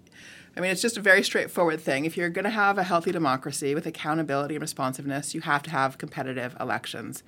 I 0.55 0.59
mean, 0.59 0.71
it's 0.71 0.81
just 0.81 0.97
a 0.97 1.01
very 1.01 1.23
straightforward 1.23 1.81
thing. 1.81 2.05
If 2.05 2.17
you're 2.17 2.29
going 2.29 2.45
to 2.45 2.51
have 2.51 2.77
a 2.77 2.83
healthy 2.83 3.11
democracy 3.11 3.73
with 3.73 3.87
accountability 3.87 4.55
and 4.55 4.61
responsiveness, 4.61 5.33
you 5.35 5.41
have 5.41 5.63
to 5.63 5.69
have 5.71 5.97
competitive 5.97 6.55
elections. 6.59 7.23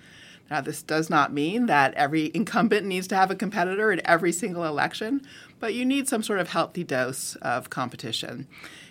Now, 0.49 0.61
this 0.61 0.81
does 0.81 1.09
not 1.09 1.33
mean 1.33 1.67
that 1.67 1.93
every 1.93 2.31
incumbent 2.33 2.85
needs 2.85 3.07
to 3.07 3.15
have 3.15 3.31
a 3.31 3.35
competitor 3.35 3.91
in 3.91 4.01
every 4.05 4.31
single 4.31 4.65
election, 4.65 5.21
but 5.59 5.73
you 5.73 5.85
need 5.85 6.07
some 6.07 6.23
sort 6.23 6.39
of 6.39 6.49
healthy 6.49 6.83
dose 6.83 7.35
of 7.37 7.69
competition. 7.69 8.47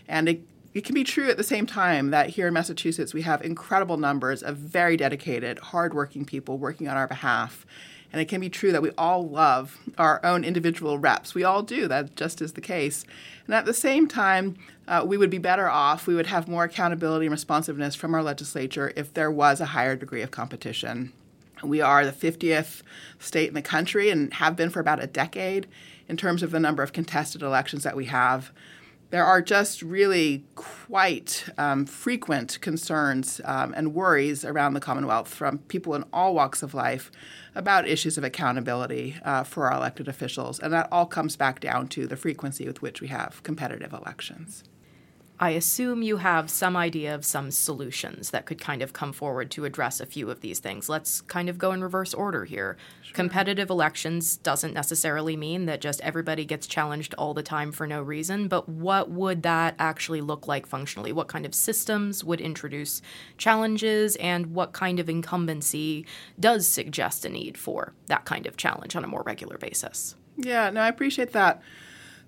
And 0.06 0.28
it, 0.28 0.42
it 0.74 0.84
can 0.84 0.94
be 0.94 1.04
true 1.04 1.28
at 1.28 1.36
the 1.36 1.42
same 1.42 1.66
time 1.66 2.10
that 2.10 2.30
here 2.30 2.48
in 2.48 2.54
Massachusetts, 2.54 3.14
we 3.14 3.22
have 3.22 3.42
incredible 3.42 3.96
numbers 3.96 4.42
of 4.42 4.56
very 4.56 4.96
dedicated, 4.96 5.58
hardworking 5.58 6.24
people 6.24 6.58
working 6.58 6.88
on 6.88 6.96
our 6.96 7.08
behalf. 7.08 7.66
And 8.10 8.22
it 8.22 8.26
can 8.26 8.40
be 8.40 8.48
true 8.48 8.72
that 8.72 8.80
we 8.80 8.90
all 8.96 9.28
love 9.28 9.76
our 9.98 10.24
own 10.24 10.42
individual 10.42 10.98
reps. 10.98 11.34
We 11.34 11.44
all 11.44 11.62
do. 11.62 11.88
That 11.88 12.16
just 12.16 12.40
is 12.40 12.54
the 12.54 12.62
case. 12.62 13.04
And 13.44 13.54
at 13.54 13.66
the 13.66 13.74
same 13.74 14.08
time, 14.08 14.56
uh, 14.86 15.04
we 15.06 15.18
would 15.18 15.28
be 15.28 15.38
better 15.38 15.68
off, 15.68 16.06
we 16.06 16.14
would 16.14 16.26
have 16.26 16.48
more 16.48 16.64
accountability 16.64 17.26
and 17.26 17.32
responsiveness 17.32 17.94
from 17.94 18.14
our 18.14 18.22
legislature 18.22 18.92
if 18.96 19.12
there 19.12 19.30
was 19.30 19.60
a 19.60 19.66
higher 19.66 19.94
degree 19.94 20.22
of 20.22 20.30
competition. 20.30 21.12
We 21.62 21.80
are 21.80 22.04
the 22.04 22.12
50th 22.12 22.82
state 23.18 23.48
in 23.48 23.54
the 23.54 23.62
country 23.62 24.10
and 24.10 24.32
have 24.34 24.56
been 24.56 24.70
for 24.70 24.80
about 24.80 25.02
a 25.02 25.06
decade 25.06 25.66
in 26.08 26.16
terms 26.16 26.42
of 26.42 26.50
the 26.50 26.60
number 26.60 26.82
of 26.82 26.92
contested 26.92 27.42
elections 27.42 27.82
that 27.84 27.96
we 27.96 28.06
have. 28.06 28.52
There 29.10 29.24
are 29.24 29.40
just 29.40 29.80
really 29.80 30.44
quite 30.54 31.48
um, 31.56 31.86
frequent 31.86 32.60
concerns 32.60 33.40
um, 33.44 33.72
and 33.74 33.94
worries 33.94 34.44
around 34.44 34.74
the 34.74 34.80
Commonwealth 34.80 35.32
from 35.32 35.58
people 35.60 35.94
in 35.94 36.04
all 36.12 36.34
walks 36.34 36.62
of 36.62 36.74
life 36.74 37.10
about 37.54 37.88
issues 37.88 38.18
of 38.18 38.24
accountability 38.24 39.16
uh, 39.24 39.44
for 39.44 39.70
our 39.70 39.78
elected 39.78 40.08
officials. 40.08 40.58
And 40.60 40.74
that 40.74 40.88
all 40.92 41.06
comes 41.06 41.36
back 41.36 41.60
down 41.60 41.88
to 41.88 42.06
the 42.06 42.16
frequency 42.16 42.66
with 42.66 42.82
which 42.82 43.00
we 43.00 43.08
have 43.08 43.42
competitive 43.44 43.94
elections. 43.94 44.62
I 45.40 45.50
assume 45.50 46.02
you 46.02 46.16
have 46.16 46.50
some 46.50 46.76
idea 46.76 47.14
of 47.14 47.24
some 47.24 47.52
solutions 47.52 48.30
that 48.30 48.44
could 48.44 48.60
kind 48.60 48.82
of 48.82 48.92
come 48.92 49.12
forward 49.12 49.52
to 49.52 49.64
address 49.64 50.00
a 50.00 50.06
few 50.06 50.30
of 50.30 50.40
these 50.40 50.58
things. 50.58 50.88
Let's 50.88 51.20
kind 51.20 51.48
of 51.48 51.58
go 51.58 51.70
in 51.70 51.80
reverse 51.80 52.12
order 52.12 52.44
here. 52.44 52.76
Sure. 53.02 53.14
Competitive 53.14 53.70
elections 53.70 54.36
doesn't 54.36 54.74
necessarily 54.74 55.36
mean 55.36 55.66
that 55.66 55.80
just 55.80 56.00
everybody 56.00 56.44
gets 56.44 56.66
challenged 56.66 57.14
all 57.14 57.34
the 57.34 57.44
time 57.44 57.70
for 57.70 57.86
no 57.86 58.02
reason, 58.02 58.48
but 58.48 58.68
what 58.68 59.10
would 59.10 59.44
that 59.44 59.76
actually 59.78 60.20
look 60.20 60.48
like 60.48 60.66
functionally? 60.66 61.12
What 61.12 61.28
kind 61.28 61.46
of 61.46 61.54
systems 61.54 62.24
would 62.24 62.40
introduce 62.40 63.00
challenges, 63.36 64.16
and 64.16 64.48
what 64.48 64.72
kind 64.72 64.98
of 64.98 65.08
incumbency 65.08 66.04
does 66.40 66.66
suggest 66.66 67.24
a 67.24 67.28
need 67.28 67.56
for 67.56 67.92
that 68.06 68.24
kind 68.24 68.46
of 68.46 68.56
challenge 68.56 68.96
on 68.96 69.04
a 69.04 69.08
more 69.08 69.22
regular 69.22 69.56
basis? 69.56 70.16
Yeah, 70.36 70.70
no, 70.70 70.80
I 70.80 70.88
appreciate 70.88 71.32
that. 71.32 71.62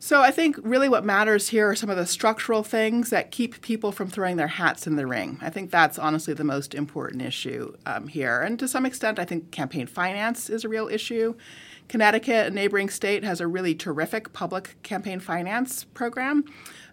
So 0.02 0.22
I 0.22 0.30
think 0.30 0.56
really 0.62 0.88
what 0.88 1.04
matters 1.04 1.50
here 1.50 1.68
are 1.68 1.76
some 1.76 1.90
of 1.90 1.96
the 1.98 2.06
structural 2.06 2.62
things 2.62 3.10
that 3.10 3.30
keep 3.30 3.60
people 3.60 3.92
from 3.92 4.08
throwing 4.08 4.36
their 4.38 4.46
hats 4.48 4.86
in 4.86 4.96
the 4.96 5.06
ring. 5.06 5.38
I 5.42 5.50
think 5.50 5.70
that's 5.70 5.98
honestly 5.98 6.32
the 6.32 6.42
most 6.42 6.74
important 6.74 7.20
issue 7.20 7.74
um, 7.84 8.08
here. 8.08 8.40
And 8.40 8.58
to 8.60 8.66
some 8.66 8.86
extent, 8.86 9.18
I 9.18 9.26
think 9.26 9.50
campaign 9.50 9.86
finance 9.86 10.48
is 10.48 10.64
a 10.64 10.70
real 10.70 10.88
issue. 10.88 11.34
Connecticut, 11.88 12.46
a 12.46 12.50
neighboring 12.50 12.88
state, 12.88 13.24
has 13.24 13.42
a 13.42 13.46
really 13.46 13.74
terrific 13.74 14.32
public 14.32 14.74
campaign 14.82 15.20
finance 15.20 15.84
program. 15.84 16.46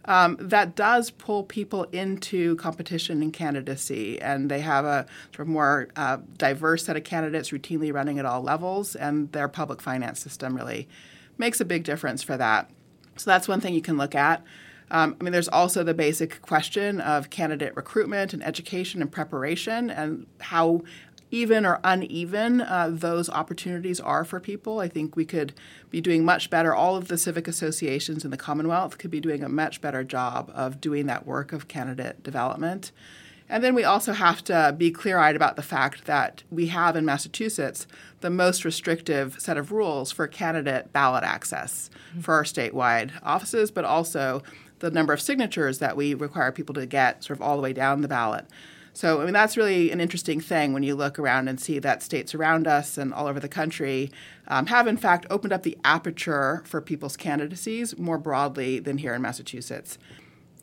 Um, 0.04 0.36
that 0.42 0.76
does 0.76 1.10
pull 1.10 1.46
people 1.46 1.84
into 1.94 2.58
competition 2.58 3.22
and 3.22 3.32
candidacy. 3.32 4.22
And 4.22 4.52
they 4.52 4.60
have 4.60 4.84
a 4.84 5.06
sort 5.34 5.48
of 5.48 5.54
more 5.54 5.88
uh, 5.96 6.18
diverse 6.36 6.84
set 6.84 6.98
of 6.98 7.06
candidates 7.06 7.52
routinely 7.52 7.94
running 7.94 8.20
at 8.20 8.26
all 8.26 8.42
levels, 8.42 8.98
and 8.98 9.32
their 9.32 9.48
public 9.48 9.82
finance 9.82 10.20
system 10.20 10.58
really 10.58 10.90
makes 11.38 11.62
a 11.62 11.66
big 11.66 11.86
difference 11.86 12.22
for 12.22 12.36
that. 12.36 12.70
So 13.18 13.30
that's 13.30 13.48
one 13.48 13.62
thing 13.62 13.74
you 13.74 13.82
can 13.82 13.98
look 13.98 14.16
at. 14.16 14.44
Um, 14.90 15.18
I 15.20 15.24
mean, 15.24 15.34
there's 15.34 15.50
also 15.50 15.84
the 15.84 15.94
basic 15.94 16.42
question 16.42 17.02
of 17.02 17.30
candidate 17.30 17.76
recruitment 17.76 18.34
and 18.34 18.42
education 18.44 19.02
and 19.02 19.12
preparation 19.12 19.90
and 19.90 20.28
how 20.40 20.84
even 21.30 21.66
or 21.66 21.80
uneven 21.84 22.62
uh, 22.62 22.90
those 22.92 23.30
opportunities 23.30 24.00
are 24.00 24.24
for 24.24 24.40
people. 24.40 24.80
I 24.80 24.88
think 24.88 25.16
we 25.16 25.26
could 25.26 25.54
be 25.90 26.00
doing 26.00 26.24
much 26.24 26.50
better. 26.50 26.74
All 26.74 26.96
of 26.96 27.10
the 27.10 27.18
civic 27.18 27.48
associations 27.48 28.24
in 28.24 28.32
the 28.32 28.38
Commonwealth 28.38 28.98
could 28.98 29.12
be 29.12 29.20
doing 29.20 29.44
a 29.44 29.50
much 29.50 29.82
better 29.82 30.04
job 30.04 30.50
of 30.54 30.80
doing 30.80 31.06
that 31.08 31.26
work 31.26 31.52
of 31.52 31.68
candidate 31.68 32.24
development. 32.24 32.92
And 33.50 33.64
then 33.64 33.76
we 33.76 33.84
also 33.84 34.14
have 34.14 34.44
to 34.46 34.76
be 34.78 34.92
clear 34.92 35.18
eyed 35.18 35.36
about 35.36 35.56
the 35.56 35.62
fact 35.62 36.06
that 36.06 36.44
we 36.52 36.68
have 36.68 36.96
in 36.96 37.06
Massachusetts 37.06 37.88
the 38.20 38.30
most 38.30 38.66
restrictive 38.66 39.40
set 39.40 39.58
of 39.58 39.72
rules 39.72 40.12
for 40.12 40.28
candidate 40.28 40.92
ballot 40.92 41.24
access 41.24 41.90
mm-hmm. 42.10 42.22
for 42.22 42.34
our 42.34 42.44
statewide 42.44 43.12
offices, 43.24 43.72
but 43.72 43.86
also 43.86 44.44
the 44.80 44.92
number 44.92 45.14
of 45.14 45.22
signatures 45.22 45.80
that 45.80 45.96
we 45.96 46.14
require 46.14 46.52
people 46.52 46.76
to 46.76 46.86
get 46.86 47.24
sort 47.24 47.38
of 47.38 47.42
all 47.42 47.56
the 47.56 47.64
way 47.64 47.74
down 47.74 48.02
the 48.02 48.08
ballot. 48.08 48.46
So, 48.94 49.22
I 49.22 49.26
mean, 49.26 49.34
that's 49.34 49.56
really 49.56 49.92
an 49.92 50.02
interesting 50.02 50.42
thing 50.42 50.74
when 50.74 50.82
you 50.82 50.96
look 50.96 51.20
around 51.20 51.48
and 51.48 51.62
see 51.62 51.78
that 51.78 52.02
states 52.02 52.34
around 52.34 52.66
us 52.66 52.98
and 52.98 53.14
all 53.14 53.28
over 53.28 53.40
the 53.40 53.48
country 53.48 54.12
um, 54.48 54.66
have, 54.66 54.88
in 54.88 54.98
fact, 54.98 55.28
opened 55.30 55.54
up 55.54 55.62
the 55.62 55.78
aperture 55.84 56.64
for 56.66 56.82
people's 56.82 57.16
candidacies 57.16 57.96
more 58.00 58.18
broadly 58.18 58.80
than 58.80 58.98
here 58.98 59.14
in 59.14 59.22
Massachusetts. 59.22 60.00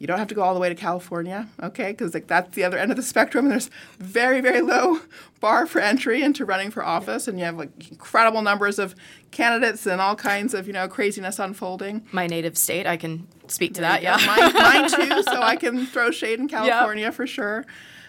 You 0.04 0.06
don't 0.06 0.18
have 0.18 0.28
to 0.28 0.34
go 0.34 0.42
all 0.42 0.52
the 0.52 0.60
way 0.60 0.68
to 0.68 0.74
California, 0.74 1.48
okay? 1.62 1.92
Because 1.92 2.12
like 2.12 2.26
that's 2.26 2.54
the 2.54 2.62
other 2.62 2.76
end 2.76 2.90
of 2.90 2.98
the 2.98 3.02
spectrum. 3.02 3.46
And 3.46 3.52
there's 3.52 3.70
very 3.98 4.42
very 4.42 4.60
low 4.60 5.00
bar 5.40 5.64
for 5.64 5.80
entry 5.80 6.20
into 6.20 6.44
running 6.44 6.70
for 6.70 6.84
office, 6.84 7.26
and 7.26 7.38
you 7.38 7.46
have 7.46 7.56
like 7.56 7.70
incredible 7.90 8.42
numbers 8.42 8.78
of 8.78 8.94
candidates 9.30 9.86
and 9.86 10.02
all 10.02 10.14
kinds 10.14 10.52
of 10.52 10.66
you 10.66 10.74
know 10.74 10.88
craziness 10.88 11.38
unfolding. 11.38 12.06
My 12.12 12.26
native 12.26 12.58
state, 12.58 12.86
I 12.86 12.98
can 12.98 13.26
speak 13.46 13.72
to 13.76 13.80
that. 13.80 14.02
Yeah, 14.02 14.18
mine, 14.26 14.52
mine, 14.52 14.90
too. 15.08 15.22
So 15.22 15.40
I 15.40 15.56
can 15.56 15.86
throw 15.86 16.10
shade 16.10 16.38
in 16.38 16.48
California 16.48 17.04
yep. 17.04 17.14
for 17.14 17.26
sure. 17.26 17.64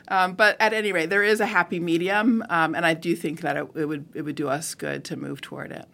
Um, 0.10 0.34
but 0.34 0.58
at 0.60 0.74
any 0.74 0.92
rate, 0.92 1.10
there 1.10 1.24
is 1.24 1.40
a 1.40 1.46
happy 1.46 1.80
medium, 1.80 2.44
um, 2.50 2.76
and 2.76 2.86
I 2.86 2.94
do 2.94 3.16
think 3.16 3.40
that 3.40 3.56
it, 3.56 3.70
it 3.74 3.86
would 3.86 4.06
it 4.14 4.24
would 4.24 4.36
do 4.36 4.50
us 4.50 4.76
good 4.76 5.06
to 5.06 5.16
move 5.16 5.40
toward 5.40 5.72
it. 5.72 5.86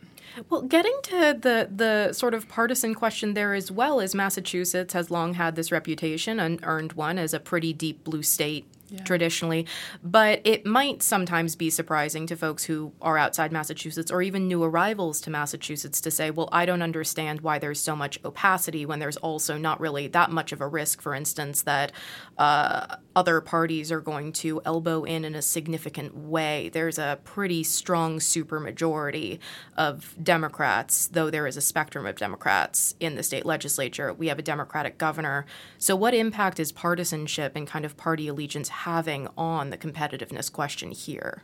Well, 0.49 0.61
getting 0.61 0.97
to 1.03 1.37
the 1.39 1.69
the 1.73 2.13
sort 2.13 2.33
of 2.33 2.47
partisan 2.47 2.95
question 2.95 3.33
there 3.33 3.53
as 3.53 3.71
well 3.71 3.99
as 3.99 4.15
Massachusetts 4.15 4.93
has 4.93 5.11
long 5.11 5.33
had 5.33 5.55
this 5.55 5.71
reputation 5.71 6.39
and 6.39 6.59
earned 6.63 6.93
one 6.93 7.17
as 7.17 7.33
a 7.33 7.39
pretty 7.39 7.73
deep 7.73 8.03
blue 8.03 8.23
state 8.23 8.65
yeah. 8.91 9.03
traditionally. 9.03 9.65
But 10.03 10.41
it 10.43 10.65
might 10.65 11.01
sometimes 11.01 11.55
be 11.55 11.69
surprising 11.69 12.27
to 12.27 12.35
folks 12.35 12.65
who 12.65 12.91
are 13.01 13.17
outside 13.17 13.51
Massachusetts 13.51 14.11
or 14.11 14.21
even 14.21 14.47
new 14.47 14.63
arrivals 14.63 15.21
to 15.21 15.29
Massachusetts 15.29 16.01
to 16.01 16.11
say, 16.11 16.29
well, 16.29 16.49
I 16.51 16.65
don't 16.65 16.81
understand 16.81 17.41
why 17.41 17.57
there's 17.57 17.79
so 17.79 17.95
much 17.95 18.19
opacity 18.25 18.85
when 18.85 18.99
there's 18.99 19.17
also 19.17 19.57
not 19.57 19.79
really 19.79 20.07
that 20.09 20.31
much 20.31 20.51
of 20.51 20.59
a 20.61 20.67
risk, 20.67 21.01
for 21.01 21.15
instance, 21.15 21.61
that 21.63 21.93
uh, 22.37 22.97
other 23.15 23.39
parties 23.41 23.91
are 23.91 24.01
going 24.01 24.33
to 24.33 24.61
elbow 24.65 25.03
in 25.03 25.23
in 25.23 25.35
a 25.35 25.41
significant 25.41 26.15
way. 26.15 26.69
There's 26.69 26.99
a 26.99 27.19
pretty 27.23 27.63
strong 27.63 28.19
supermajority 28.19 29.39
of 29.77 30.15
Democrats, 30.21 31.07
though 31.07 31.29
there 31.29 31.47
is 31.47 31.57
a 31.57 31.61
spectrum 31.61 32.05
of 32.05 32.15
Democrats 32.15 32.95
in 32.99 33.15
the 33.15 33.23
state 33.23 33.45
legislature. 33.45 34.13
We 34.13 34.27
have 34.27 34.39
a 34.39 34.43
Democratic 34.43 34.97
governor. 34.97 35.45
So, 35.77 35.95
what 35.95 36.13
impact 36.13 36.59
is 36.59 36.71
partisanship 36.71 37.55
and 37.55 37.67
kind 37.67 37.85
of 37.85 37.97
party 37.97 38.27
allegiance 38.27 38.69
having 38.81 39.27
on 39.37 39.69
the 39.69 39.77
competitiveness 39.77 40.51
question 40.51 40.91
here? 40.91 41.43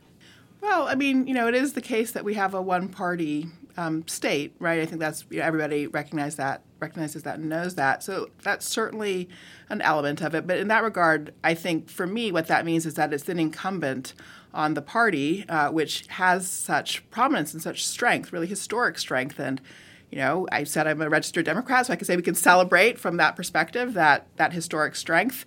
Well, 0.60 0.88
I 0.88 0.94
mean, 0.94 1.26
you 1.26 1.34
know, 1.34 1.46
it 1.46 1.54
is 1.54 1.74
the 1.74 1.80
case 1.80 2.10
that 2.12 2.24
we 2.24 2.34
have 2.34 2.52
a 2.52 2.60
one-party 2.60 3.46
um, 3.76 4.06
state, 4.08 4.56
right? 4.58 4.80
I 4.80 4.86
think 4.86 5.00
that's 5.00 5.24
you 5.30 5.38
know, 5.38 5.44
everybody 5.44 5.86
recognize 5.86 6.34
that, 6.36 6.62
recognizes 6.80 7.22
that, 7.22 7.38
and 7.38 7.48
knows 7.48 7.76
that. 7.76 8.02
So 8.02 8.30
that's 8.42 8.66
certainly 8.66 9.28
an 9.68 9.80
element 9.82 10.20
of 10.20 10.34
it. 10.34 10.48
But 10.48 10.58
in 10.58 10.66
that 10.68 10.82
regard, 10.82 11.32
I 11.44 11.54
think 11.54 11.88
for 11.88 12.08
me, 12.08 12.32
what 12.32 12.48
that 12.48 12.64
means 12.64 12.86
is 12.86 12.94
that 12.94 13.12
it's 13.12 13.28
an 13.28 13.38
incumbent 13.38 14.14
on 14.52 14.74
the 14.74 14.82
party, 14.82 15.48
uh, 15.48 15.70
which 15.70 16.06
has 16.08 16.48
such 16.48 17.08
prominence 17.10 17.52
and 17.52 17.62
such 17.62 17.86
strength, 17.86 18.32
really 18.32 18.48
historic 18.48 18.98
strength, 18.98 19.38
and 19.38 19.60
you 20.10 20.18
know, 20.18 20.48
I 20.50 20.64
said 20.64 20.86
I'm 20.86 21.02
a 21.02 21.08
registered 21.08 21.44
Democrat, 21.44 21.86
so 21.86 21.92
I 21.92 21.96
can 21.96 22.06
say 22.06 22.16
we 22.16 22.22
can 22.22 22.34
celebrate 22.34 22.98
from 22.98 23.18
that 23.18 23.36
perspective 23.36 23.92
that 23.94 24.26
that 24.36 24.52
historic 24.52 24.96
strength 24.96 25.44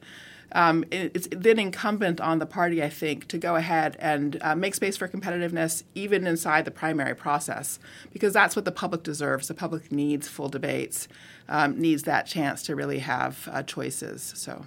um, 0.53 0.83
it's 0.91 1.27
then 1.31 1.59
incumbent 1.59 2.19
on 2.21 2.39
the 2.39 2.45
party, 2.45 2.83
I 2.83 2.89
think, 2.89 3.27
to 3.29 3.37
go 3.37 3.55
ahead 3.55 3.95
and 3.99 4.37
uh, 4.41 4.55
make 4.55 4.75
space 4.75 4.97
for 4.97 5.07
competitiveness 5.07 5.83
even 5.95 6.27
inside 6.27 6.65
the 6.65 6.71
primary 6.71 7.15
process, 7.15 7.79
because 8.11 8.33
that's 8.33 8.55
what 8.55 8.65
the 8.65 8.71
public 8.71 9.03
deserves. 9.03 9.47
The 9.47 9.53
public 9.53 9.91
needs 9.91 10.27
full 10.27 10.49
debates, 10.49 11.07
um, 11.47 11.79
needs 11.79 12.03
that 12.03 12.27
chance 12.27 12.63
to 12.63 12.75
really 12.75 12.99
have 12.99 13.47
uh, 13.51 13.63
choices. 13.63 14.33
So. 14.35 14.65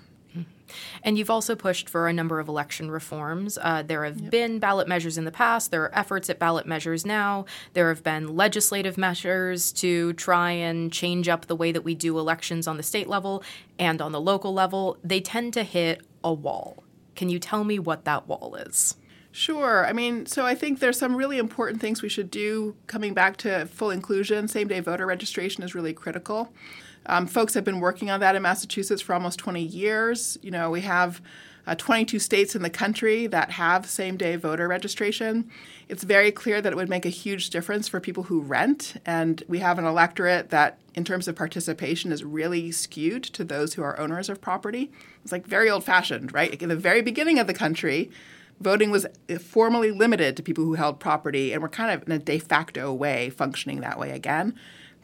And 1.02 1.18
you've 1.18 1.30
also 1.30 1.54
pushed 1.54 1.88
for 1.88 2.08
a 2.08 2.12
number 2.12 2.40
of 2.40 2.48
election 2.48 2.90
reforms. 2.90 3.58
Uh, 3.60 3.82
there 3.82 4.04
have 4.04 4.20
yep. 4.20 4.30
been 4.30 4.58
ballot 4.58 4.88
measures 4.88 5.18
in 5.18 5.24
the 5.24 5.30
past, 5.30 5.70
there 5.70 5.82
are 5.82 5.98
efforts 5.98 6.30
at 6.30 6.38
ballot 6.38 6.66
measures 6.66 7.04
now. 7.06 7.44
There 7.72 7.88
have 7.88 8.02
been 8.02 8.36
legislative 8.36 8.98
measures 8.98 9.72
to 9.72 10.12
try 10.14 10.50
and 10.52 10.92
change 10.92 11.28
up 11.28 11.46
the 11.46 11.56
way 11.56 11.72
that 11.72 11.82
we 11.82 11.94
do 11.94 12.18
elections 12.18 12.66
on 12.66 12.76
the 12.76 12.82
state 12.82 13.08
level 13.08 13.42
and 13.78 14.00
on 14.00 14.12
the 14.12 14.20
local 14.20 14.52
level. 14.52 14.98
They 15.02 15.20
tend 15.20 15.52
to 15.54 15.62
hit 15.62 16.02
a 16.22 16.32
wall. 16.32 16.82
Can 17.14 17.28
you 17.28 17.38
tell 17.38 17.64
me 17.64 17.78
what 17.78 18.04
that 18.04 18.26
wall 18.26 18.56
is? 18.56 18.96
Sure. 19.30 19.84
I 19.84 19.92
mean, 19.92 20.26
so 20.26 20.46
I 20.46 20.54
think 20.54 20.78
there's 20.78 20.96
some 20.96 21.16
really 21.16 21.38
important 21.38 21.80
things 21.80 22.02
we 22.02 22.08
should 22.08 22.30
do 22.30 22.76
coming 22.86 23.14
back 23.14 23.36
to 23.38 23.66
full 23.66 23.90
inclusion. 23.90 24.46
Same 24.46 24.68
day 24.68 24.78
voter 24.78 25.06
registration 25.06 25.64
is 25.64 25.74
really 25.74 25.92
critical. 25.92 26.52
Um, 27.06 27.26
folks 27.26 27.54
have 27.54 27.64
been 27.64 27.80
working 27.80 28.10
on 28.10 28.20
that 28.20 28.36
in 28.36 28.42
Massachusetts 28.42 29.02
for 29.02 29.14
almost 29.14 29.38
20 29.38 29.62
years. 29.62 30.38
You 30.42 30.50
know, 30.50 30.70
we 30.70 30.80
have 30.82 31.20
uh, 31.66 31.74
22 31.74 32.18
states 32.18 32.54
in 32.54 32.62
the 32.62 32.70
country 32.70 33.26
that 33.26 33.52
have 33.52 33.86
same 33.86 34.16
day 34.16 34.36
voter 34.36 34.68
registration. 34.68 35.50
It's 35.88 36.04
very 36.04 36.30
clear 36.30 36.60
that 36.60 36.72
it 36.72 36.76
would 36.76 36.88
make 36.88 37.06
a 37.06 37.10
huge 37.10 37.50
difference 37.50 37.88
for 37.88 38.00
people 38.00 38.24
who 38.24 38.40
rent, 38.40 39.00
and 39.06 39.42
we 39.48 39.58
have 39.60 39.78
an 39.78 39.84
electorate 39.84 40.50
that, 40.50 40.78
in 40.94 41.04
terms 41.04 41.28
of 41.28 41.36
participation, 41.36 42.12
is 42.12 42.24
really 42.24 42.70
skewed 42.70 43.24
to 43.24 43.44
those 43.44 43.74
who 43.74 43.82
are 43.82 43.98
owners 43.98 44.28
of 44.28 44.40
property. 44.40 44.90
It's 45.22 45.32
like 45.32 45.46
very 45.46 45.70
old 45.70 45.84
fashioned, 45.84 46.32
right? 46.32 46.60
In 46.62 46.68
the 46.68 46.76
very 46.76 47.02
beginning 47.02 47.38
of 47.38 47.46
the 47.46 47.54
country, 47.54 48.10
voting 48.60 48.90
was 48.90 49.06
formally 49.40 49.90
limited 49.90 50.36
to 50.36 50.42
people 50.42 50.64
who 50.64 50.74
held 50.74 51.00
property, 51.00 51.52
and 51.52 51.62
we're 51.62 51.68
kind 51.68 51.90
of 51.90 52.06
in 52.06 52.12
a 52.12 52.18
de 52.18 52.38
facto 52.38 52.92
way 52.92 53.30
functioning 53.30 53.80
that 53.80 53.98
way 53.98 54.10
again. 54.10 54.54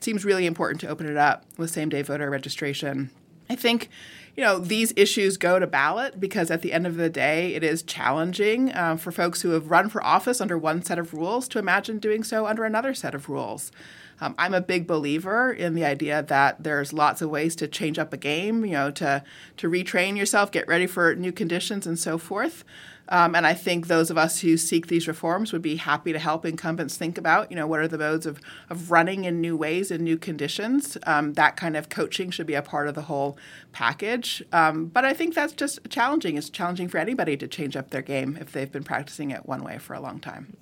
Seems 0.01 0.25
really 0.25 0.47
important 0.47 0.81
to 0.81 0.89
open 0.89 1.07
it 1.07 1.17
up 1.17 1.45
with 1.57 1.71
same 1.71 1.89
day 1.89 2.03
voter 2.03 2.31
registration. 2.31 3.11
I 3.51 3.57
think, 3.57 3.91
you 4.37 4.45
know, 4.45 4.59
these 4.59 4.93
issues 4.97 5.37
go 5.37 5.59
to 5.59 5.67
ballot 5.67 6.21
because 6.21 6.51
at 6.51 6.63
the 6.63 6.73
end 6.73 6.87
of 6.87 6.97
the 6.97 7.11
day, 7.11 7.55
it 7.55 7.65
is 7.65 7.83
challenging 7.83 8.73
uh, 8.73 8.97
for 8.97 9.11
folks 9.11 9.43
who 9.43 9.51
have 9.51 9.71
run 9.71 9.89
for 9.89 10.03
office 10.03 10.41
under 10.41 10.57
one 10.57 10.83
set 10.83 10.99
of 10.99 11.13
rules 11.13 11.49
to 11.49 11.59
imagine 11.59 11.99
doing 11.99 12.23
so 12.23 12.47
under 12.47 12.65
another 12.65 12.95
set 12.95 13.15
of 13.15 13.29
rules. 13.29 13.73
Um, 14.21 14.35
I'm 14.39 14.55
a 14.55 14.61
big 14.61 14.87
believer 14.87 15.51
in 15.51 15.75
the 15.75 15.85
idea 15.85 16.23
that 16.23 16.63
there's 16.63 16.93
lots 16.93 17.23
of 17.23 17.31
ways 17.31 17.57
to 17.57 17.67
change 17.67 17.99
up 17.99 18.13
a 18.13 18.19
game, 18.19 18.65
you 18.65 18.73
know, 18.73 18.91
to 18.93 19.25
to 19.57 19.71
retrain 19.71 20.17
yourself, 20.17 20.53
get 20.53 20.69
ready 20.69 20.87
for 20.87 21.15
new 21.15 21.33
conditions, 21.33 21.87
and 21.87 21.99
so 21.99 22.19
forth. 22.19 22.65
Um, 23.11 23.35
and 23.35 23.47
I 23.47 23.55
think 23.55 23.87
those 23.87 24.11
of 24.11 24.17
us 24.17 24.41
who 24.41 24.57
seek 24.57 24.87
these 24.87 25.09
reforms 25.09 25.53
would 25.53 25.63
be 25.63 25.77
happy 25.77 26.13
to 26.13 26.19
help 26.19 26.47
incumbents 26.47 26.97
think 26.97 27.19
about, 27.19 27.51
you 27.51 27.57
know, 27.57 27.67
what 27.67 27.81
are 27.81 27.89
the 27.89 27.99
modes 27.99 28.27
of, 28.27 28.41
of 28.69 28.91
running 28.91 29.25
in 29.25 29.41
new 29.41 29.57
ways 29.57 29.91
in 29.91 30.05
new 30.05 30.17
conditions. 30.17 30.97
Um, 31.07 31.35
that 31.35 31.57
kind 31.57 31.77
of 31.77 31.89
coaching 31.89 32.31
should 32.31 32.47
be 32.47 32.55
a 32.55 32.63
part 32.63 32.89
of 32.89 32.95
the 32.95 33.03
whole 33.03 33.37
package. 33.73 34.43
Um, 34.53 34.87
but 34.87 35.05
I 35.05 35.13
think 35.13 35.35
that's 35.35 35.53
just 35.53 35.81
challenging. 35.91 36.37
It's 36.37 36.51
challenging 36.51 36.89
for 36.89 36.99
anybody 36.99 37.37
to 37.37 37.49
change 37.49 37.77
up 37.77 37.91
their 37.91 38.03
game 38.03 38.39
if 38.41 38.53
they've 38.53 38.71
been 38.71 38.85
practicing 38.85 39.31
it 39.31 39.47
one 39.47 39.65
way 39.65 39.79
for 39.79 39.95
a 39.95 40.01
long 40.01 40.21
time. 40.21 40.57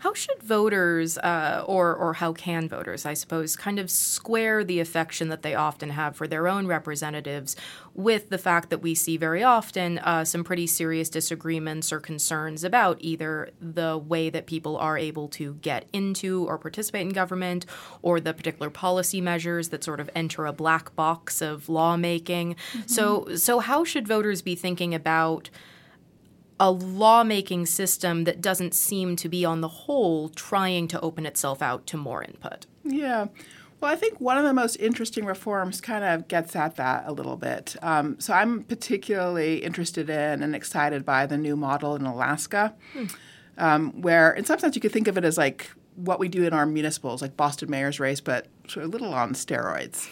How 0.00 0.14
should 0.14 0.42
voters, 0.42 1.16
uh, 1.18 1.64
or 1.66 1.94
or 1.94 2.14
how 2.14 2.32
can 2.32 2.68
voters, 2.68 3.06
I 3.06 3.14
suppose, 3.14 3.56
kind 3.56 3.78
of 3.78 3.90
square 3.90 4.64
the 4.64 4.80
affection 4.80 5.28
that 5.28 5.42
they 5.42 5.54
often 5.54 5.90
have 5.90 6.16
for 6.16 6.26
their 6.26 6.48
own 6.48 6.66
representatives 6.66 7.54
with 7.94 8.30
the 8.30 8.38
fact 8.38 8.70
that 8.70 8.78
we 8.78 8.94
see 8.94 9.16
very 9.16 9.42
often 9.44 9.98
uh, 9.98 10.24
some 10.24 10.42
pretty 10.42 10.66
serious 10.66 11.08
disagreements 11.08 11.92
or 11.92 12.00
concerns 12.00 12.64
about 12.64 12.96
either 13.00 13.50
the 13.60 13.96
way 13.96 14.30
that 14.30 14.46
people 14.46 14.76
are 14.76 14.98
able 14.98 15.28
to 15.28 15.54
get 15.54 15.86
into 15.92 16.46
or 16.48 16.58
participate 16.58 17.02
in 17.02 17.10
government, 17.10 17.64
or 18.00 18.18
the 18.18 18.34
particular 18.34 18.70
policy 18.70 19.20
measures 19.20 19.68
that 19.68 19.84
sort 19.84 20.00
of 20.00 20.10
enter 20.14 20.46
a 20.46 20.52
black 20.52 20.96
box 20.96 21.40
of 21.40 21.68
lawmaking. 21.68 22.54
Mm-hmm. 22.54 22.88
So 22.88 23.36
so 23.36 23.60
how 23.60 23.84
should 23.84 24.08
voters 24.08 24.42
be 24.42 24.54
thinking 24.54 24.94
about 24.94 25.50
a 26.60 26.70
lawmaking 26.70 27.66
system 27.66 28.24
that 28.24 28.40
doesn't 28.40 28.74
seem 28.74 29.16
to 29.16 29.28
be, 29.28 29.44
on 29.44 29.60
the 29.60 29.68
whole, 29.68 30.28
trying 30.28 30.88
to 30.88 31.00
open 31.00 31.26
itself 31.26 31.62
out 31.62 31.86
to 31.88 31.96
more 31.96 32.22
input. 32.22 32.66
Yeah. 32.84 33.26
Well, 33.80 33.90
I 33.90 33.96
think 33.96 34.20
one 34.20 34.38
of 34.38 34.44
the 34.44 34.52
most 34.52 34.76
interesting 34.76 35.24
reforms 35.24 35.80
kind 35.80 36.04
of 36.04 36.28
gets 36.28 36.54
at 36.54 36.76
that 36.76 37.02
a 37.04 37.12
little 37.12 37.36
bit. 37.36 37.74
Um, 37.82 38.20
so 38.20 38.32
I'm 38.32 38.62
particularly 38.62 39.56
interested 39.56 40.08
in 40.08 40.42
and 40.42 40.54
excited 40.54 41.04
by 41.04 41.26
the 41.26 41.36
new 41.36 41.56
model 41.56 41.96
in 41.96 42.06
Alaska, 42.06 42.74
hmm. 42.92 43.06
um, 43.58 44.00
where 44.00 44.32
in 44.32 44.44
some 44.44 44.60
sense 44.60 44.76
you 44.76 44.80
could 44.80 44.92
think 44.92 45.08
of 45.08 45.18
it 45.18 45.24
as 45.24 45.36
like 45.36 45.72
what 45.96 46.20
we 46.20 46.28
do 46.28 46.44
in 46.44 46.52
our 46.52 46.64
municipals, 46.64 47.22
like 47.22 47.36
Boston 47.36 47.70
mayor's 47.70 47.98
race, 47.98 48.20
but 48.20 48.46
sort 48.68 48.84
of 48.84 48.90
a 48.90 48.92
little 48.92 49.12
on 49.12 49.32
steroids. 49.32 50.08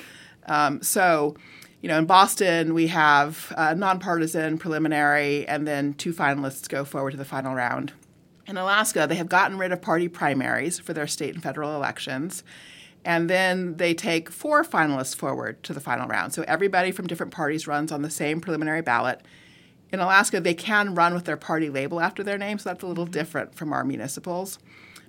Um, 0.47 0.83
so 0.83 1.37
you 1.81 1.89
know, 1.89 1.99
in 1.99 2.05
Boston, 2.05 2.75
we 2.75 2.89
have 2.89 3.53
a 3.57 3.75
nonpartisan 3.75 4.59
preliminary, 4.59 5.47
and 5.49 5.67
then 5.67 5.95
two 5.95 6.13
finalists 6.13 6.69
go 6.69 6.85
forward 6.85 7.13
to 7.13 7.17
the 7.17 7.25
final 7.25 7.55
round. 7.55 7.93
In 8.47 8.57
Alaska, 8.57 9.07
they 9.09 9.15
have 9.15 9.29
gotten 9.29 9.57
rid 9.57 9.73
of 9.73 9.81
party 9.81 10.09
primaries 10.09 10.79
for 10.79 10.93
their 10.93 11.07
state 11.07 11.35
and 11.35 11.43
federal 11.43 11.75
elections. 11.75 12.43
And 13.05 13.31
then 13.31 13.77
they 13.77 13.95
take 13.95 14.31
four 14.31 14.63
finalists 14.63 15.17
forward 15.17 15.63
to 15.63 15.73
the 15.73 15.81
final 15.81 16.07
round. 16.07 16.35
So 16.35 16.45
everybody 16.47 16.91
from 16.91 17.07
different 17.07 17.33
parties 17.33 17.67
runs 17.67 17.93
on 17.93 18.03
the 18.03 18.11
same 18.11 18.41
preliminary 18.41 18.83
ballot. 18.83 19.23
In 19.91 20.01
Alaska, 20.01 20.41
they 20.41 20.55
can 20.55 20.95
run 20.95 21.15
with 21.15 21.25
their 21.25 21.37
party 21.37 21.71
label 21.71 22.01
after 22.01 22.23
their 22.23 22.37
name, 22.37 22.59
so 22.59 22.69
that's 22.69 22.83
a 22.83 22.87
little 22.87 23.07
different 23.07 23.55
from 23.55 23.73
our 23.73 23.85
municipals. 23.85 24.59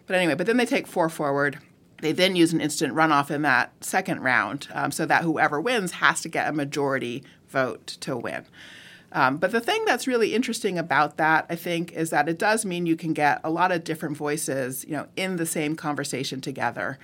But 0.07 0.15
anyway, 0.15 0.35
but 0.35 0.47
then 0.47 0.57
they 0.57 0.65
take 0.65 0.87
four 0.87 1.09
forward. 1.09 1.59
They 2.01 2.11
then 2.11 2.35
use 2.35 2.51
an 2.51 2.61
instant 2.61 2.93
runoff 2.93 3.31
in 3.31 3.43
that 3.43 3.71
second 3.83 4.21
round 4.21 4.67
um, 4.73 4.91
so 4.91 5.05
that 5.05 5.23
whoever 5.23 5.61
wins 5.61 5.93
has 5.93 6.21
to 6.21 6.29
get 6.29 6.49
a 6.49 6.51
majority 6.51 7.23
vote 7.49 7.87
to 8.01 8.17
win. 8.17 8.45
Um, 9.13 9.37
but 9.37 9.51
the 9.51 9.59
thing 9.59 9.83
that's 9.85 10.07
really 10.07 10.33
interesting 10.33 10.77
about 10.77 11.17
that, 11.17 11.45
I 11.49 11.55
think, 11.55 11.91
is 11.91 12.11
that 12.11 12.29
it 12.29 12.39
does 12.39 12.65
mean 12.65 12.85
you 12.85 12.95
can 12.95 13.13
get 13.13 13.41
a 13.43 13.49
lot 13.49 13.71
of 13.71 13.83
different 13.83 14.15
voices, 14.15 14.85
you 14.85 14.91
know, 14.91 15.07
in 15.15 15.35
the 15.35 15.45
same 15.45 15.75
conversation 15.75 16.39
together. 16.39 16.97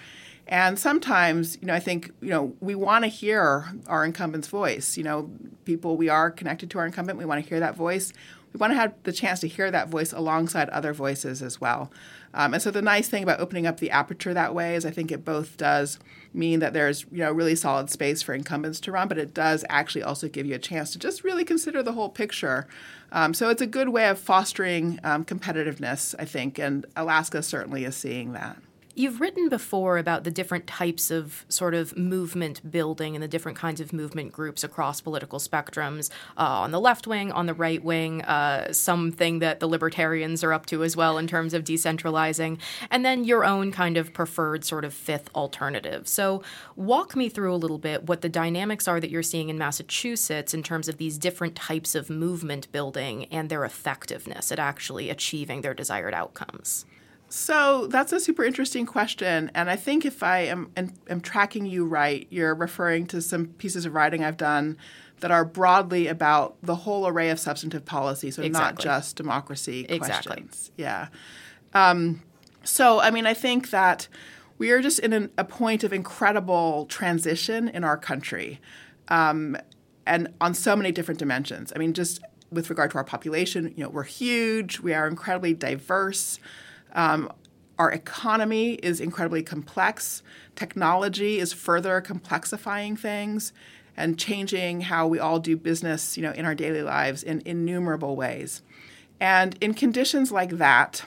And 0.48 0.80
sometimes, 0.80 1.58
you 1.60 1.68
know, 1.68 1.74
I 1.74 1.82
think, 1.82 2.12
you 2.22 2.30
know, 2.30 2.54
we 2.62 2.74
want 2.74 3.04
to 3.04 3.10
hear 3.10 3.66
our 3.88 4.06
incumbent's 4.06 4.48
voice. 4.48 4.96
You 4.96 5.04
know, 5.04 5.30
people, 5.66 5.98
we 5.98 6.08
are 6.08 6.32
connected 6.32 6.70
to 6.72 6.80
our 6.80 6.86
incumbent. 6.86 7.20
We 7.20 7.26
want 7.26 7.44
to 7.44 7.50
hear 7.50 7.60
that 7.60 7.76
voice. 7.76 8.14
Want 8.58 8.72
to 8.72 8.78
have 8.78 8.93
the 9.04 9.12
chance 9.12 9.39
to 9.41 9.48
hear 9.48 9.72
that 9.72 9.89
voice 9.89 10.12
alongside 10.12 10.70
other 10.70 10.93
voices 10.93 11.41
as 11.41 11.62
well. 11.62 11.91
Um, 12.34 12.54
and 12.54 12.62
so 12.62 12.72
the 12.72 12.82
nice 12.82 13.08
thing 13.08 13.24
about 13.24 13.39
opening 13.39 13.65
up 13.65 13.80
the 13.80 13.91
aperture 13.91 14.34
that 14.34 14.54
way 14.54 14.76
is 14.76 14.86
I 14.86 14.91
think 14.91 15.12
it 15.12 15.24
both 15.26 15.58
does 15.58 16.00
mean 16.34 16.60
that 16.60 16.74
there's 16.74 17.04
you 17.12 17.20
know 17.20 17.32
really 17.32 17.56
solid 17.56 17.89
space 17.89 18.22
for 18.22 18.34
incumbents 18.34 18.80
to 18.82 18.91
run, 18.91 19.08
but 19.08 19.17
it 19.17 19.34
does 19.34 19.65
actually 19.70 20.04
also 20.04 20.28
give 20.28 20.46
you 20.46 20.56
a 20.56 20.60
chance 20.60 20.91
to 20.91 21.00
just 21.00 21.24
really 21.24 21.46
consider 21.46 21.82
the 21.82 21.93
whole 21.93 22.10
picture. 22.10 22.67
Um, 23.12 23.34
so 23.34 23.50
it's 23.50 23.62
a 23.62 23.67
good 23.67 23.89
way 23.89 24.10
of 24.10 24.20
fostering 24.20 25.00
um, 25.04 25.24
competitiveness, 25.24 26.13
I 26.20 26.26
think, 26.26 26.60
and 26.60 26.86
Alaska 26.96 27.41
certainly 27.41 27.86
is 27.86 27.96
seeing 27.96 28.34
that. 28.34 28.58
You've 28.98 29.22
written 29.22 29.48
before 29.48 30.00
about 30.00 30.24
the 30.24 30.32
different 30.32 30.66
types 30.66 31.12
of 31.12 31.46
sort 31.50 31.76
of 31.76 31.96
movement 31.96 32.72
building 32.72 33.16
and 33.16 33.22
the 33.22 33.28
different 33.28 33.56
kinds 33.56 33.80
of 33.80 33.94
movement 33.94 34.32
groups 34.32 34.64
across 34.64 35.02
political 35.02 35.38
spectrums 35.38 36.10
uh, 36.36 36.62
on 36.62 36.72
the 36.72 36.80
left 36.80 37.06
wing, 37.06 37.32
on 37.32 37.46
the 37.46 37.54
right 37.54 37.84
wing, 37.84 38.24
uh, 38.24 38.74
something 38.74 39.38
that 39.38 39.60
the 39.60 39.68
libertarians 39.68 40.44
are 40.44 40.52
up 40.52 40.66
to 40.66 40.84
as 40.84 40.98
well 40.98 41.20
in 41.20 41.28
terms 41.28 41.54
of 41.54 41.64
decentralizing, 41.64 42.58
and 42.90 43.06
then 43.06 43.24
your 43.24 43.46
own 43.46 43.72
kind 43.72 43.98
of 43.98 44.14
preferred 44.14 44.66
sort 44.66 44.84
of 44.84 44.96
fifth 44.96 45.30
alternative. 45.36 46.08
So, 46.08 46.42
walk 46.76 47.16
me 47.16 47.30
through 47.30 47.54
a 47.54 47.56
little 47.56 47.78
bit 47.78 48.08
what 48.08 48.22
the 48.22 48.30
dynamics 48.30 48.88
are 48.88 49.00
that 49.00 49.12
you're 49.12 49.22
seeing 49.22 49.50
in 49.50 49.60
Massachusetts 49.60 50.56
in 50.56 50.64
terms 50.64 50.90
of 50.90 50.98
these 50.98 51.20
different 51.20 51.56
types 51.56 51.94
of 51.94 52.10
movement 52.10 52.72
building 52.72 53.26
and 53.26 53.50
their 53.50 53.64
effectiveness 53.64 54.52
at 54.52 54.58
actually 54.58 55.12
achieving 55.12 55.62
their 55.62 55.76
desired 55.76 56.16
outcomes. 56.16 56.88
So 57.30 57.88
that's 57.88 58.13
a 58.13 58.20
super 58.20 58.46
interesting 58.46 58.86
question, 58.86 59.52
and 59.54 59.70
I 59.70 59.76
think 59.76 60.06
if 60.06 60.24
I 60.24 60.40
am, 60.40 60.72
am, 60.78 60.94
am 61.10 61.20
tracking 61.20 61.66
you 61.66 61.86
right, 61.86 62.26
you're 62.30 62.56
referring 62.56 63.06
to 63.08 63.22
some 63.22 63.48
pieces 63.48 63.86
of 63.86 63.94
writing 63.94 64.24
I've 64.24 64.38
done 64.38 64.78
that 65.20 65.30
are 65.30 65.44
broadly 65.44 66.08
about 66.08 66.56
the 66.62 66.76
whole 66.76 67.06
array 67.06 67.30
of 67.30 67.40
substantive 67.40 67.84
policy, 67.84 68.32
so 68.32 68.42
exactly. 68.42 68.52
not 68.52 68.80
just 68.80 69.18
democracy 69.18 69.86
exactly. 69.90 70.36
questions. 70.36 70.72
Yeah. 70.78 71.08
Um, 71.74 72.22
so 72.63 73.02
I 73.02 73.12
mean, 73.12 73.26
I 73.26 73.34
think 73.34 73.72
that 73.72 74.08
we 74.58 74.72
are 74.72 74.82
just 74.82 75.00
in 75.00 75.12
an, 75.12 75.32
a 75.38 75.44
point 75.44 75.84
of 75.84 75.92
incredible 75.92 76.86
transition 76.86 77.68
in 77.68 77.84
our 77.84 77.98
country, 77.98 78.62
um, 79.10 79.58
and 80.06 80.30
on 80.40 80.54
so 80.54 80.78
many 80.78 80.94
different 80.94 81.20
dimensions. 81.20 81.74
I 81.76 81.80
mean, 81.80 81.94
just 81.94 82.22
with 82.52 82.70
regard 82.70 82.92
to 82.92 82.98
our 82.98 83.04
population, 83.04 83.74
you 83.76 83.84
know, 83.84 83.90
we're 83.90 84.04
huge. 84.04 84.80
We 84.80 84.94
are 84.94 85.08
incredibly 85.08 85.54
diverse. 85.54 86.40
Um, 86.98 87.32
our 87.80 87.92
economy 87.92 88.74
is 88.74 89.00
incredibly 89.00 89.44
complex. 89.44 90.24
Technology 90.56 91.38
is 91.40 91.54
further 91.54 92.02
complexifying 92.02 92.98
things 92.98 93.54
and 93.96 94.18
changing 94.18 94.82
how 94.82 95.08
we 95.08 95.20
all 95.20 95.40
do 95.40 95.56
business, 95.56 96.18
you 96.18 96.24
know, 96.24 96.32
in 96.32 96.44
our 96.44 96.56
daily 96.56 96.82
lives 96.82 97.24
in 97.24 97.42
innumerable 97.46 98.16
ways. 98.16 98.64
And 99.20 99.58
in 99.62 99.76
conditions 99.76 100.32
like 100.32 100.52
that, 100.58 101.04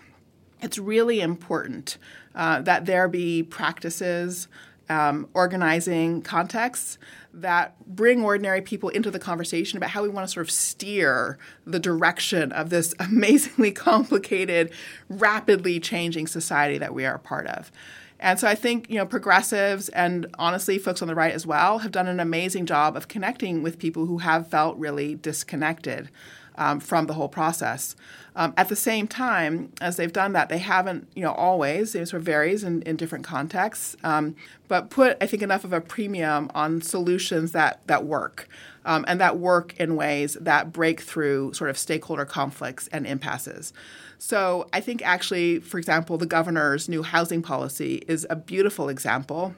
it's 0.62 0.78
really 0.78 1.20
important 1.20 1.98
uh, 2.34 2.60
that 2.62 2.86
there 2.86 3.08
be 3.08 3.42
practices 3.42 4.46
um, 4.90 5.28
organizing 5.34 6.20
contexts 6.20 6.98
that 7.32 7.76
bring 7.86 8.24
ordinary 8.24 8.60
people 8.60 8.88
into 8.88 9.10
the 9.10 9.20
conversation 9.20 9.76
about 9.76 9.90
how 9.90 10.02
we 10.02 10.08
want 10.08 10.26
to 10.26 10.32
sort 10.32 10.44
of 10.44 10.50
steer 10.50 11.38
the 11.64 11.78
direction 11.78 12.50
of 12.50 12.70
this 12.70 12.92
amazingly 13.00 13.70
complicated, 13.70 14.70
rapidly 15.08 15.78
changing 15.78 16.26
society 16.26 16.76
that 16.76 16.92
we 16.92 17.06
are 17.06 17.14
a 17.14 17.20
part 17.20 17.46
of. 17.46 17.70
And 18.18 18.38
so 18.38 18.48
I 18.48 18.54
think, 18.54 18.90
you 18.90 18.96
know, 18.96 19.06
progressives 19.06 19.88
and 19.90 20.26
honestly 20.38 20.78
folks 20.78 21.00
on 21.00 21.08
the 21.08 21.14
right 21.14 21.32
as 21.32 21.46
well 21.46 21.78
have 21.78 21.92
done 21.92 22.06
an 22.06 22.20
amazing 22.20 22.66
job 22.66 22.96
of 22.96 23.08
connecting 23.08 23.62
with 23.62 23.78
people 23.78 24.04
who 24.06 24.18
have 24.18 24.48
felt 24.48 24.76
really 24.76 25.14
disconnected 25.14 26.10
um, 26.60 26.78
from 26.78 27.06
the 27.06 27.14
whole 27.14 27.28
process. 27.28 27.96
Um, 28.36 28.54
at 28.56 28.68
the 28.68 28.76
same 28.76 29.08
time, 29.08 29.72
as 29.80 29.96
they've 29.96 30.12
done 30.12 30.34
that, 30.34 30.48
they 30.50 30.58
haven't, 30.58 31.08
you 31.16 31.22
know, 31.22 31.32
always, 31.32 31.94
it 31.94 32.06
sort 32.06 32.20
of 32.20 32.26
varies 32.26 32.62
in, 32.62 32.82
in 32.82 32.94
different 32.94 33.24
contexts, 33.24 33.96
um, 34.04 34.36
but 34.68 34.90
put, 34.90 35.16
I 35.20 35.26
think, 35.26 35.42
enough 35.42 35.64
of 35.64 35.72
a 35.72 35.80
premium 35.80 36.50
on 36.54 36.82
solutions 36.82 37.50
that, 37.52 37.80
that 37.88 38.04
work. 38.04 38.46
Um, 38.82 39.04
and 39.08 39.20
that 39.20 39.38
work 39.38 39.78
in 39.78 39.94
ways 39.94 40.38
that 40.40 40.72
break 40.72 41.02
through 41.02 41.52
sort 41.52 41.68
of 41.68 41.76
stakeholder 41.76 42.24
conflicts 42.24 42.88
and 42.88 43.06
impasses. 43.06 43.74
So 44.16 44.68
I 44.72 44.80
think 44.80 45.02
actually, 45.02 45.58
for 45.58 45.76
example, 45.76 46.16
the 46.16 46.24
governor's 46.24 46.88
new 46.88 47.02
housing 47.02 47.42
policy 47.42 48.02
is 48.08 48.26
a 48.30 48.36
beautiful 48.36 48.88
example 48.88 49.54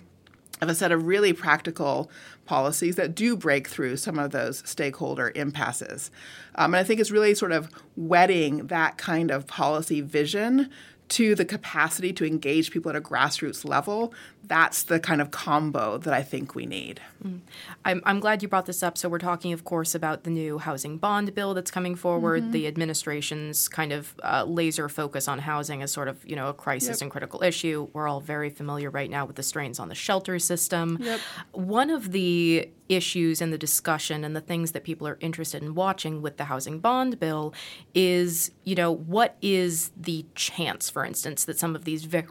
of 0.63 0.69
a 0.69 0.75
set 0.75 0.93
of 0.93 1.07
really 1.07 1.33
practical 1.33 2.11
policies 2.45 2.97
that 2.97 3.15
do 3.15 3.37
break 3.37 3.69
through 3.69 3.97
some 3.97 4.19
of 4.19 4.31
those 4.31 4.63
stakeholder 4.69 5.33
impasses. 5.35 6.11
Um, 6.55 6.75
and 6.75 6.81
I 6.81 6.85
think 6.85 7.01
it's 7.01 7.11
really 7.11 7.35
sort 7.35 7.53
of 7.53 7.69
wedding 7.97 8.69
that 8.69 8.97
kind 8.97 9.31
of 9.31 9.47
policy 9.47 10.01
vision 10.01 10.71
to 11.13 11.35
the 11.35 11.45
capacity 11.45 12.13
to 12.15 12.27
engage 12.27 12.71
people 12.71 12.89
at 12.89 12.97
a 12.97 13.01
grassroots 13.01 13.67
level, 13.67 14.15
that's 14.45 14.83
the 14.83 14.99
kind 14.99 15.21
of 15.21 15.31
combo 15.31 15.99
that 15.99 16.15
I 16.15 16.23
think 16.23 16.55
we 16.55 16.65
need. 16.65 17.01
Mm. 17.23 17.41
I'm, 17.85 18.03
I'm 18.05 18.19
glad 18.19 18.43
you 18.43 18.49
brought 18.49 18.65
this 18.65 18.83
up. 18.83 18.97
So, 18.97 19.09
we're 19.11 19.19
talking, 19.19 19.53
of 19.53 19.65
course, 19.65 19.95
about 19.95 20.25
the 20.25 20.31
new 20.31 20.57
housing 20.59 20.97
bond 20.97 21.35
bill 21.35 21.53
that's 21.53 21.71
coming 21.71 21.97
forward, 21.97 22.45
mm-hmm. 22.45 22.53
the 22.53 22.67
administration's 22.67 23.69
kind 23.69 23.93
of 23.93 24.15
uh, 24.23 24.45
laser 24.45 24.89
focus 24.89 25.29
on 25.29 25.39
housing 25.39 25.83
as 25.83 25.93
sort 25.93 26.09
of, 26.09 26.25
you 26.27 26.35
know, 26.35 26.49
a 26.49 26.55
crisis 26.55 26.97
yep. 26.97 27.03
and 27.03 27.11
critical 27.11 27.43
issue. 27.43 27.89
We're 27.93 28.09
all 28.09 28.21
very 28.21 28.49
familiar 28.49 28.91
right 28.91 29.11
now 29.11 29.27
with 29.27 29.37
the 29.37 29.43
strains 29.43 29.79
on 29.79 29.89
the 29.89 29.95
shelter 29.95 30.39
system. 30.39 30.99
Yep. 31.01 31.21
One 31.53 31.91
of 31.91 32.13
the 32.13 32.71
issues 32.95 33.41
and 33.41 33.53
the 33.53 33.59
discussion 33.59 34.25
and 34.25 34.35
the 34.37 34.41
things 34.41 34.73
that 34.73 34.85
people 34.85 35.07
are 35.07 35.19
interested 35.21 35.63
in 35.63 35.75
watching 35.75 36.23
with 36.23 36.37
the 36.37 36.45
housing 36.45 36.79
bond 36.79 37.19
bill 37.19 37.55
is, 37.95 38.51
you 38.65 38.75
know, 38.75 38.91
what 38.91 39.37
is 39.43 39.91
the 39.97 40.27
chance, 40.35 40.91
for 40.91 41.05
instance, 41.05 41.45
that 41.45 41.59
some 41.59 41.75
of 41.75 41.85
these 41.85 42.05
vic- 42.05 42.31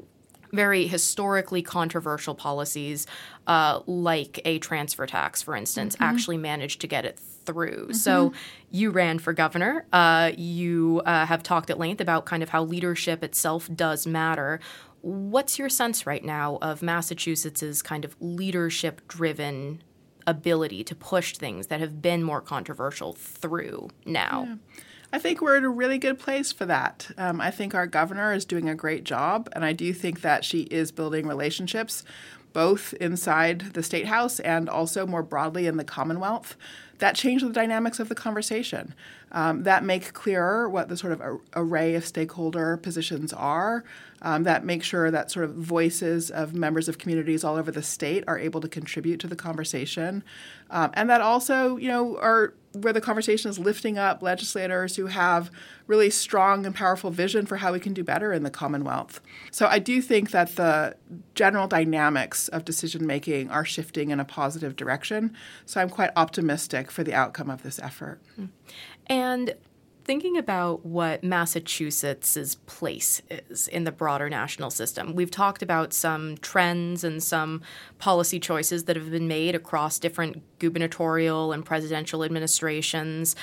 very 0.53 0.87
historically 0.87 1.61
controversial 1.61 2.35
policies, 2.35 3.07
uh, 3.47 3.79
like 3.85 4.39
a 4.45 4.59
transfer 4.59 5.05
tax, 5.05 5.41
for 5.41 5.55
instance, 5.55 5.95
mm-hmm. 5.95 6.03
actually 6.03 6.37
managed 6.37 6.81
to 6.81 6.87
get 6.87 7.05
it 7.05 7.19
through. 7.45 7.85
Mm-hmm. 7.85 7.93
So 7.93 8.33
you 8.69 8.91
ran 8.91 9.19
for 9.19 9.33
governor. 9.33 9.85
Uh, 9.91 10.31
you 10.37 11.01
uh, 11.05 11.25
have 11.25 11.43
talked 11.43 11.69
at 11.69 11.79
length 11.79 12.01
about 12.01 12.25
kind 12.25 12.43
of 12.43 12.49
how 12.49 12.63
leadership 12.63 13.23
itself 13.23 13.69
does 13.73 14.05
matter. 14.05 14.59
What's 15.01 15.57
your 15.57 15.69
sense 15.69 16.05
right 16.05 16.23
now 16.23 16.59
of 16.61 16.81
Massachusetts's 16.81 17.81
kind 17.81 18.05
of 18.05 18.15
leadership 18.19 19.01
driven 19.07 19.81
ability 20.27 20.83
to 20.85 20.95
push 20.95 21.35
things 21.35 21.67
that 21.67 21.79
have 21.79 22.01
been 22.01 22.23
more 22.23 22.41
controversial 22.41 23.13
through 23.13 23.89
now? 24.05 24.45
Yeah. 24.47 24.55
I 25.13 25.19
think 25.19 25.41
we're 25.41 25.57
in 25.57 25.65
a 25.65 25.69
really 25.69 25.97
good 25.97 26.19
place 26.19 26.53
for 26.53 26.65
that. 26.65 27.11
Um, 27.17 27.41
I 27.41 27.51
think 27.51 27.75
our 27.75 27.87
governor 27.87 28.33
is 28.33 28.45
doing 28.45 28.69
a 28.69 28.75
great 28.75 29.03
job, 29.03 29.49
and 29.51 29.65
I 29.65 29.73
do 29.73 29.93
think 29.93 30.21
that 30.21 30.45
she 30.45 30.61
is 30.63 30.91
building 30.91 31.27
relationships 31.27 32.03
both 32.53 32.93
inside 32.95 33.73
the 33.73 33.83
state 33.83 34.07
house 34.07 34.39
and 34.39 34.69
also 34.69 35.05
more 35.05 35.23
broadly 35.23 35.67
in 35.67 35.77
the 35.77 35.83
Commonwealth 35.83 36.57
that 36.99 37.15
change 37.15 37.41
the 37.41 37.49
dynamics 37.49 37.99
of 37.99 38.09
the 38.09 38.15
conversation, 38.15 38.93
um, 39.31 39.63
that 39.63 39.83
make 39.83 40.13
clearer 40.13 40.69
what 40.69 40.89
the 40.89 40.97
sort 40.97 41.13
of 41.13 41.21
array 41.55 41.95
of 41.95 42.05
stakeholder 42.05 42.77
positions 42.77 43.33
are, 43.33 43.83
um, 44.21 44.43
that 44.43 44.63
make 44.63 44.83
sure 44.83 45.09
that 45.09 45.31
sort 45.31 45.45
of 45.45 45.55
voices 45.55 46.29
of 46.29 46.53
members 46.53 46.87
of 46.87 46.97
communities 46.97 47.43
all 47.43 47.55
over 47.55 47.71
the 47.71 47.83
state 47.83 48.23
are 48.27 48.37
able 48.37 48.61
to 48.61 48.67
contribute 48.67 49.19
to 49.19 49.27
the 49.27 49.35
conversation, 49.35 50.23
um, 50.69 50.91
and 50.93 51.09
that 51.09 51.21
also, 51.21 51.77
you 51.77 51.87
know, 51.87 52.17
are 52.17 52.53
where 52.73 52.93
the 52.93 53.01
conversation 53.01 53.49
is 53.49 53.59
lifting 53.59 53.97
up 53.97 54.21
legislators 54.21 54.95
who 54.95 55.07
have 55.07 55.51
really 55.87 56.09
strong 56.09 56.65
and 56.65 56.73
powerful 56.73 57.11
vision 57.11 57.45
for 57.45 57.57
how 57.57 57.73
we 57.73 57.79
can 57.79 57.93
do 57.93 58.03
better 58.03 58.31
in 58.31 58.43
the 58.43 58.49
Commonwealth. 58.49 59.19
So 59.51 59.67
I 59.67 59.79
do 59.79 60.01
think 60.01 60.31
that 60.31 60.55
the 60.55 60.95
general 61.35 61.67
dynamics 61.67 62.47
of 62.47 62.63
decision 62.63 63.05
making 63.05 63.49
are 63.49 63.65
shifting 63.65 64.09
in 64.09 64.21
a 64.21 64.25
positive 64.25 64.77
direction. 64.77 65.35
So 65.65 65.81
I'm 65.81 65.89
quite 65.89 66.11
optimistic 66.15 66.89
for 66.91 67.03
the 67.03 67.13
outcome 67.13 67.49
of 67.49 67.63
this 67.63 67.77
effort. 67.79 68.21
And 69.11 69.55
thinking 70.05 70.37
about 70.37 70.85
what 70.85 71.21
Massachusetts's 71.21 72.55
place 72.55 73.21
is 73.29 73.67
in 73.67 73.83
the 73.83 73.91
broader 73.91 74.29
national 74.29 74.71
system, 74.71 75.15
we've 75.15 75.29
talked 75.29 75.61
about 75.61 75.91
some 75.91 76.37
trends 76.37 77.03
and 77.03 77.21
some 77.21 77.61
policy 77.99 78.39
choices 78.39 78.85
that 78.85 78.95
have 78.95 79.11
been 79.11 79.27
made 79.27 79.53
across 79.53 79.99
different 79.99 80.41
gubernatorial 80.59 81.51
and 81.51 81.65
presidential 81.65 82.23
administrations. 82.23 83.35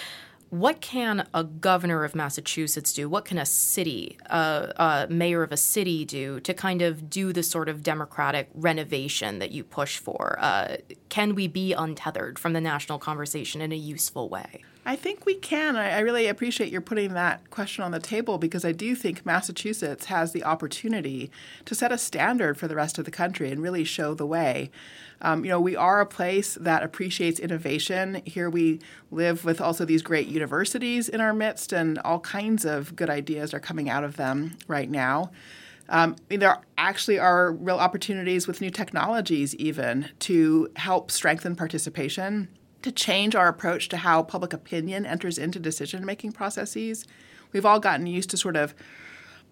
What 0.49 0.81
can 0.81 1.29
a 1.35 1.45
governor 1.45 2.03
of 2.03 2.15
Massachusetts 2.15 2.95
do? 2.95 3.07
What 3.07 3.27
can 3.27 3.37
a 3.37 3.45
city, 3.45 4.17
uh, 4.31 4.73
a 4.77 5.07
mayor 5.11 5.43
of 5.43 5.53
a 5.53 5.59
city 5.59 6.07
do 6.07 6.41
to 6.41 6.55
kind 6.55 6.81
of 6.81 7.11
do 7.11 7.31
the 7.31 7.43
sort 7.43 7.69
of 7.69 7.83
democratic 7.83 8.49
renovation 8.55 9.39
that 9.41 9.51
you 9.51 9.65
push 9.65 9.99
for? 9.99 10.39
Uh, 10.41 10.79
can 11.11 11.35
we 11.35 11.47
be 11.47 11.75
untethered 11.75 12.39
from 12.39 12.55
the 12.55 12.61
national 12.63 12.99
conversation 12.99 13.61
in 13.61 13.71
a 13.71 13.77
useful 13.77 14.31
way? 14.31 14.65
I 14.89 14.97
think 14.97 15.27
we 15.27 15.35
can. 15.35 15.77
I, 15.77 15.91
I, 15.91 15.99
really 15.99 16.29
appreciate 16.29 16.73
your 16.73 16.81
putting 16.81 17.13
that 17.13 17.51
question 17.51 17.85
on 17.85 17.91
the 17.91 17.99
table 17.99 18.39
because 18.39 18.65
I 18.65 18.73
do 18.73 18.95
think 18.95 19.27
Massachusetts 19.27 20.07
has 20.07 20.33
the 20.33 20.43
opportunity 20.43 21.31
to 21.67 21.75
set 21.75 21.93
a 21.93 21.99
standard 21.99 22.57
for 22.57 22.69
the 22.69 22.75
rest 22.75 22.97
of 22.97 23.05
the 23.05 23.11
country 23.11 23.51
and 23.51 23.63
really 23.63 23.85
show 23.85 24.15
the 24.15 24.25
way. 24.25 24.71
Um, 25.21 25.45
you 25.45 25.51
know, 25.51 25.61
we 25.61 25.77
are 25.77 26.01
a 26.01 26.07
place 26.07 26.55
that 26.55 26.83
appreciates 26.83 27.39
innovation. 27.39 28.23
Here 28.25 28.49
we 28.49 28.81
live 29.11 29.45
with 29.45 29.61
also 29.61 29.85
these 29.85 30.01
great 30.01 30.27
universities 30.27 31.11
in 31.11 31.21
our 31.21 31.35
midst, 31.35 31.75
and 31.75 31.99
all 31.99 32.21
kinds 32.21 32.65
of 32.65 32.97
good 32.97 33.11
ideas 33.11 33.53
are 33.53 33.61
coming 33.61 33.91
out 33.91 34.05
of 34.05 34.17
them 34.17 34.57
right 34.69 34.89
now. 34.89 35.33
Um, 35.91 36.17
there 36.31 36.63
actually 36.79 37.19
are 37.19 37.53
real 37.53 37.79
opportunities 37.79 38.47
with 38.47 38.63
new 38.63 38.71
technologies, 38.71 39.55
even 39.57 40.09
to 40.21 40.71
help 40.77 41.11
strengthen 41.11 41.57
participation 41.57 42.49
to 42.83 42.93
change 42.93 43.35
our 43.35 43.49
approach 43.49 43.89
to 43.89 43.97
how 43.99 44.23
public 44.23 44.53
opinion 44.53 45.05
enters 45.05 45.39
into 45.39 45.59
decision 45.59 46.05
making 46.05 46.33
processes. 46.33 47.07
We've 47.53 47.67
all 47.67 47.81
gotten 47.81 48.07
used 48.07 48.31
to 48.31 48.37
sort 48.37 48.57
of 48.57 48.75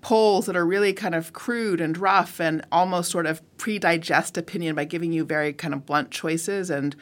polls 0.01 0.47
that 0.47 0.57
are 0.57 0.67
really 0.67 0.93
kind 0.93 1.15
of 1.15 1.33
crude 1.33 1.81
and 1.81 1.97
rough 1.99 2.41
and 2.41 2.65
almost 2.71 3.11
sort 3.11 3.27
of 3.27 3.43
pre-digest 3.59 4.37
opinion 4.37 4.75
by 4.75 4.85
giving 4.85 5.13
you 5.13 5.25
very 5.25 5.53
kind 5.53 5.75
of 5.75 5.85
blunt 5.87 6.11
choices 6.11 6.71
and 6.71 6.95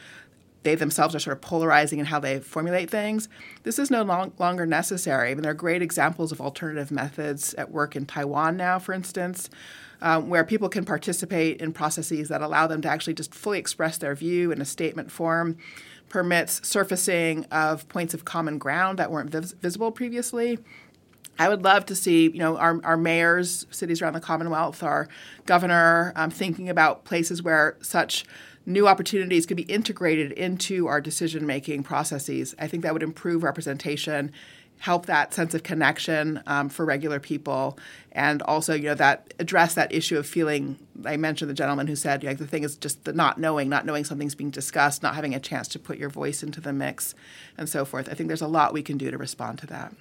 they 0.62 0.74
themselves 0.74 1.14
are 1.14 1.18
sort 1.18 1.36
of 1.36 1.42
polarizing 1.42 1.98
in 1.98 2.06
how 2.06 2.18
they 2.18 2.40
formulate 2.40 2.90
things. 2.90 3.28
This 3.62 3.78
is 3.78 3.90
no 3.90 4.02
long, 4.02 4.32
longer 4.38 4.64
necessary. 4.64 5.30
I 5.30 5.34
mean, 5.34 5.42
there 5.42 5.50
are 5.50 5.54
great 5.54 5.82
examples 5.82 6.32
of 6.32 6.40
alternative 6.40 6.90
methods 6.90 7.52
at 7.54 7.70
work 7.70 7.94
in 7.94 8.06
Taiwan 8.06 8.56
now, 8.56 8.78
for 8.78 8.94
instance, 8.94 9.50
um, 10.00 10.30
where 10.30 10.42
people 10.42 10.70
can 10.70 10.86
participate 10.86 11.60
in 11.60 11.72
processes 11.72 12.28
that 12.28 12.40
allow 12.40 12.66
them 12.66 12.80
to 12.80 12.88
actually 12.88 13.14
just 13.14 13.34
fully 13.34 13.58
express 13.58 13.98
their 13.98 14.14
view 14.14 14.50
in 14.50 14.60
a 14.60 14.64
statement 14.64 15.10
form 15.10 15.58
permits 16.14 16.64
surfacing 16.64 17.44
of 17.46 17.88
points 17.88 18.14
of 18.14 18.24
common 18.24 18.56
ground 18.56 19.00
that 19.00 19.10
weren't 19.10 19.30
vis- 19.30 19.50
visible 19.50 19.90
previously. 19.90 20.56
I 21.40 21.48
would 21.48 21.64
love 21.64 21.86
to 21.86 21.96
see, 21.96 22.30
you 22.30 22.38
know, 22.38 22.56
our, 22.56 22.80
our 22.84 22.96
mayors, 22.96 23.66
cities 23.72 24.00
around 24.00 24.12
the 24.12 24.20
Commonwealth, 24.20 24.84
our 24.84 25.08
governor, 25.44 26.12
um, 26.14 26.30
thinking 26.30 26.68
about 26.68 27.04
places 27.04 27.42
where 27.42 27.76
such 27.82 28.24
new 28.64 28.86
opportunities 28.86 29.44
could 29.44 29.56
be 29.56 29.64
integrated 29.64 30.30
into 30.30 30.86
our 30.86 31.00
decision 31.00 31.46
making 31.46 31.82
processes. 31.82 32.54
I 32.60 32.68
think 32.68 32.84
that 32.84 32.92
would 32.92 33.02
improve 33.02 33.42
representation 33.42 34.30
help 34.84 35.06
that 35.06 35.32
sense 35.32 35.54
of 35.54 35.62
connection 35.62 36.42
um, 36.46 36.68
for 36.68 36.84
regular 36.84 37.18
people. 37.18 37.78
And 38.12 38.42
also 38.42 38.74
you 38.74 38.84
know 38.84 38.94
that 38.94 39.32
address 39.38 39.74
that 39.74 39.90
issue 39.92 40.18
of 40.18 40.26
feeling 40.26 40.78
i 41.04 41.16
mentioned 41.16 41.50
the 41.50 41.54
gentleman 41.54 41.88
who 41.88 41.96
said 41.96 42.22
like 42.22 42.38
the 42.38 42.46
thing 42.46 42.62
is 42.62 42.76
just 42.76 43.02
the 43.04 43.12
not 43.12 43.36
knowing 43.36 43.68
not 43.68 43.84
knowing 43.84 44.04
something's 44.04 44.36
being 44.36 44.50
discussed 44.50 45.02
not 45.02 45.16
having 45.16 45.34
a 45.34 45.40
chance 45.40 45.66
to 45.66 45.80
put 45.80 45.98
your 45.98 46.08
voice 46.08 46.44
into 46.44 46.60
the 46.60 46.72
mix 46.72 47.14
and 47.58 47.68
so 47.68 47.84
forth. 47.84 48.08
I 48.08 48.14
think 48.14 48.28
there's 48.28 48.42
a 48.42 48.46
lot 48.46 48.72
we 48.72 48.82
can 48.82 48.98
do 48.98 49.10
to 49.10 49.18
respond 49.18 49.58
to 49.60 49.66
that 49.68 49.92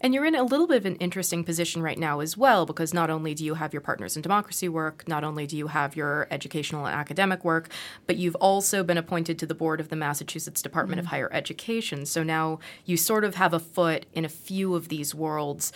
and 0.00 0.14
you're 0.14 0.24
in 0.24 0.34
a 0.34 0.42
little 0.42 0.66
bit 0.66 0.78
of 0.78 0.86
an 0.86 0.96
interesting 0.96 1.44
position 1.44 1.82
right 1.82 1.98
now 1.98 2.20
as 2.20 2.36
well, 2.36 2.66
because 2.66 2.94
not 2.94 3.10
only 3.10 3.34
do 3.34 3.44
you 3.44 3.54
have 3.54 3.72
your 3.72 3.80
Partners 3.80 4.16
in 4.16 4.22
Democracy 4.22 4.68
work, 4.68 5.06
not 5.08 5.24
only 5.24 5.46
do 5.46 5.56
you 5.56 5.68
have 5.68 5.96
your 5.96 6.26
educational 6.30 6.86
and 6.86 6.94
academic 6.94 7.44
work, 7.44 7.68
but 8.06 8.16
you've 8.16 8.36
also 8.36 8.82
been 8.82 8.98
appointed 8.98 9.38
to 9.38 9.46
the 9.46 9.54
board 9.54 9.80
of 9.80 9.88
the 9.88 9.96
Massachusetts 9.96 10.62
Department 10.62 10.98
mm-hmm. 10.98 11.06
of 11.06 11.10
Higher 11.10 11.30
Education. 11.32 12.06
So 12.06 12.22
now 12.22 12.58
you 12.84 12.96
sort 12.96 13.24
of 13.24 13.36
have 13.36 13.54
a 13.54 13.60
foot 13.60 14.06
in 14.12 14.24
a 14.24 14.28
few 14.28 14.74
of 14.74 14.88
these 14.88 15.14
worlds. 15.14 15.72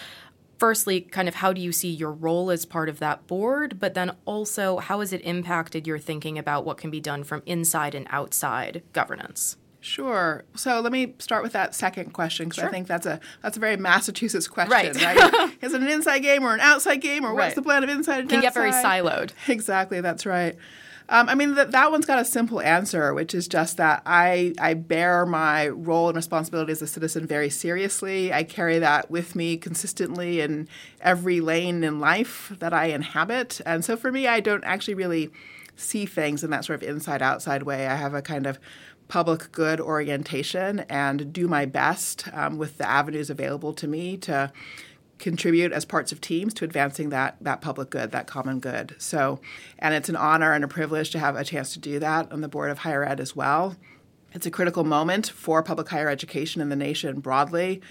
firstly, 0.61 1.01
kind 1.01 1.27
of 1.27 1.37
how 1.37 1.53
do 1.55 1.61
you 1.61 1.73
see 1.73 1.89
your 1.89 2.13
role 2.13 2.51
as 2.51 2.67
part 2.67 2.91
of 2.91 2.99
that 3.01 3.27
board? 3.27 3.81
But 3.81 3.95
then 3.95 4.15
also, 4.27 4.77
how 4.77 5.01
has 5.01 5.13
it 5.13 5.23
impacted 5.23 5.87
your 5.87 5.99
thinking 5.99 6.39
about 6.39 6.67
what 6.67 6.77
can 6.77 6.91
be 6.91 7.01
done 7.01 7.25
from 7.25 7.43
inside 7.47 7.95
and 7.95 8.07
outside 8.11 8.83
governance? 8.93 9.57
Sure. 9.81 10.45
So 10.55 10.81
let 10.81 10.93
me 10.93 11.15
start 11.19 11.43
with 11.43 11.53
that 11.53 11.75
second 11.75 12.13
question 12.13 12.49
because 12.49 12.61
Sure. 12.61 12.69
I 12.69 12.71
think 12.71 12.87
that's 12.87 13.07
a 13.07 13.19
that's 13.43 13.57
a 13.57 13.61
very 13.61 13.77
Massachusetts 13.77 14.47
question, 14.49 14.71
Right. 14.95 15.17
right? 15.17 15.53
Is 15.63 15.73
it 15.73 15.81
an 15.81 15.89
inside 15.89 16.21
game 16.21 16.43
or 16.45 16.53
an 16.55 16.61
outside 16.61 16.97
game, 16.97 17.25
or 17.25 17.29
Right. 17.35 17.45
what's 17.47 17.55
the 17.55 17.63
plan 17.63 17.83
of 17.83 17.89
inside 17.91 18.21
and 18.21 18.29
Can 18.31 18.41
get 18.41 18.55
very 18.55 18.73
siloed. 18.73 19.31
Exactly, 19.49 20.01
that's 20.01 20.27
right. 20.27 20.57
Um, 21.09 21.29
I 21.29 21.35
mean, 21.35 21.55
that 21.57 21.73
that 21.73 21.91
one's 21.91 22.07
got 22.07 22.21
a 22.21 22.25
simple 22.25 22.61
answer, 22.61 23.13
which 23.13 23.35
is 23.35 23.49
just 23.49 23.79
that 23.79 24.01
I, 24.07 24.55
I 24.61 24.75
bear 24.75 25.27
my 25.27 25.67
role 25.69 26.09
and 26.09 26.15
responsibility 26.15 26.71
as 26.71 26.83
a 26.83 26.87
citizen 26.87 27.27
very 27.27 27.51
seriously. 27.51 28.33
I 28.33 28.45
carry 28.45 28.79
that 28.79 29.11
with 29.11 29.35
me 29.35 29.57
consistently 29.57 30.41
in 30.41 30.69
every 31.01 31.41
lane 31.41 31.83
in 31.83 31.99
life 31.99 32.53
that 32.61 32.73
I 32.73 32.87
inhabit. 32.87 33.61
And 33.67 33.85
so 33.85 33.97
for 33.97 34.13
me, 34.13 34.29
I 34.29 34.39
don't 34.39 34.63
actually 34.63 34.95
really 34.95 35.31
see 35.75 36.07
things 36.07 36.45
in 36.45 36.51
that 36.51 36.65
sort 36.65 36.81
of 36.81 36.89
inside 36.89 37.23
outside 37.23 37.65
way. 37.65 37.89
I 37.89 37.97
have 37.97 38.15
a 38.15 38.23
kind 38.23 38.47
of 38.47 38.61
public 39.11 39.51
good 39.51 39.81
orientation 39.81 40.81
and 40.89 41.33
do 41.33 41.49
my 41.49 41.67
best 41.67 42.29
um, 42.33 42.57
with 42.57 42.79
the 42.79 42.89
avenues 42.89 43.29
available 43.29 43.75
to 43.75 43.89
me 43.89 44.17
to 44.17 44.51
contribute 45.19 45.73
as 45.73 45.85
parts 45.85 46.13
of 46.13 46.21
teams 46.21 46.55
to 46.55 46.65
advancing 46.65 47.11
that 47.11 47.37
that 47.43 47.61
public 47.61 47.91
good, 47.91 48.13
that 48.13 48.27
common 48.27 48.61
good. 48.61 48.95
So, 48.99 49.41
and 49.79 49.95
it's 49.95 50.09
an 50.09 50.17
honor 50.17 50.53
and 50.55 50.65
a 50.65 50.69
privilege 50.69 51.11
to 51.11 51.19
have 51.19 51.37
a 51.37 51.45
chance 51.45 51.75
to 51.75 51.79
do 51.79 51.99
that 51.99 52.33
on 52.33 52.41
the 52.41 52.49
board 52.49 52.71
of 52.71 52.79
higher 52.79 53.05
ed 53.05 53.21
as 53.21 53.37
well. 53.37 53.77
It's 54.33 54.47
a 54.47 54.51
critical 54.51 54.85
moment 54.85 55.29
for 55.29 55.63
public 55.63 55.89
higher 55.89 56.09
education 56.09 56.63
in 56.63 56.69
the 56.69 56.77
nation 56.77 57.21
broadly. 57.21 57.83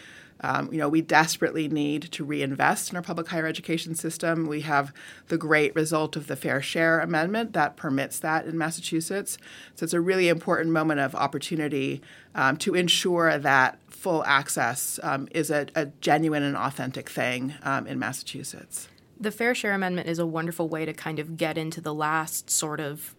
Um, 0.42 0.72
you 0.72 0.78
know, 0.78 0.90
we 0.90 1.02
desperately 1.02 1.68
need 1.68 2.04
to 2.12 2.24
reinvest 2.24 2.92
in 2.92 2.96
our 2.96 3.02
public 3.02 3.28
higher 3.28 3.46
education 3.46 3.96
system. 3.96 4.48
We 4.48 4.62
have 4.62 4.94
the 5.28 5.38
great 5.38 5.76
result 5.76 6.16
of 6.16 6.28
the 6.28 6.36
Fair 6.36 6.62
Share 6.62 7.00
Amendment 7.00 7.54
that 7.54 7.76
permits 7.76 8.20
that 8.20 8.46
in 8.46 8.58
Massachusetts. 8.58 9.38
So 9.76 9.84
it's 9.84 9.94
a 9.94 10.02
really 10.02 10.30
important 10.30 10.72
moment 10.72 11.00
of 11.00 11.16
opportunity 11.16 12.02
um, 12.36 12.58
to 12.58 12.76
ensure 12.76 13.38
that 13.38 13.80
full 13.90 14.24
access 14.26 15.00
um, 15.04 15.28
is 15.32 15.52
a, 15.52 15.68
a 15.76 15.88
genuine 16.02 16.44
and 16.44 16.56
authentic 16.56 17.10
thing 17.10 17.54
um, 17.64 17.86
in 17.86 18.00
Massachusetts. 18.00 18.88
The 19.20 19.32
Fair 19.32 19.54
Share 19.54 19.74
Amendment 19.74 20.08
is 20.08 20.20
a 20.20 20.26
wonderful 20.26 20.70
way 20.70 20.86
to 20.86 20.94
kind 20.94 21.20
of 21.20 21.36
get 21.36 21.58
into 21.58 21.82
the 21.82 21.94
last 21.94 22.50
sort 22.50 22.80
of 22.80 23.16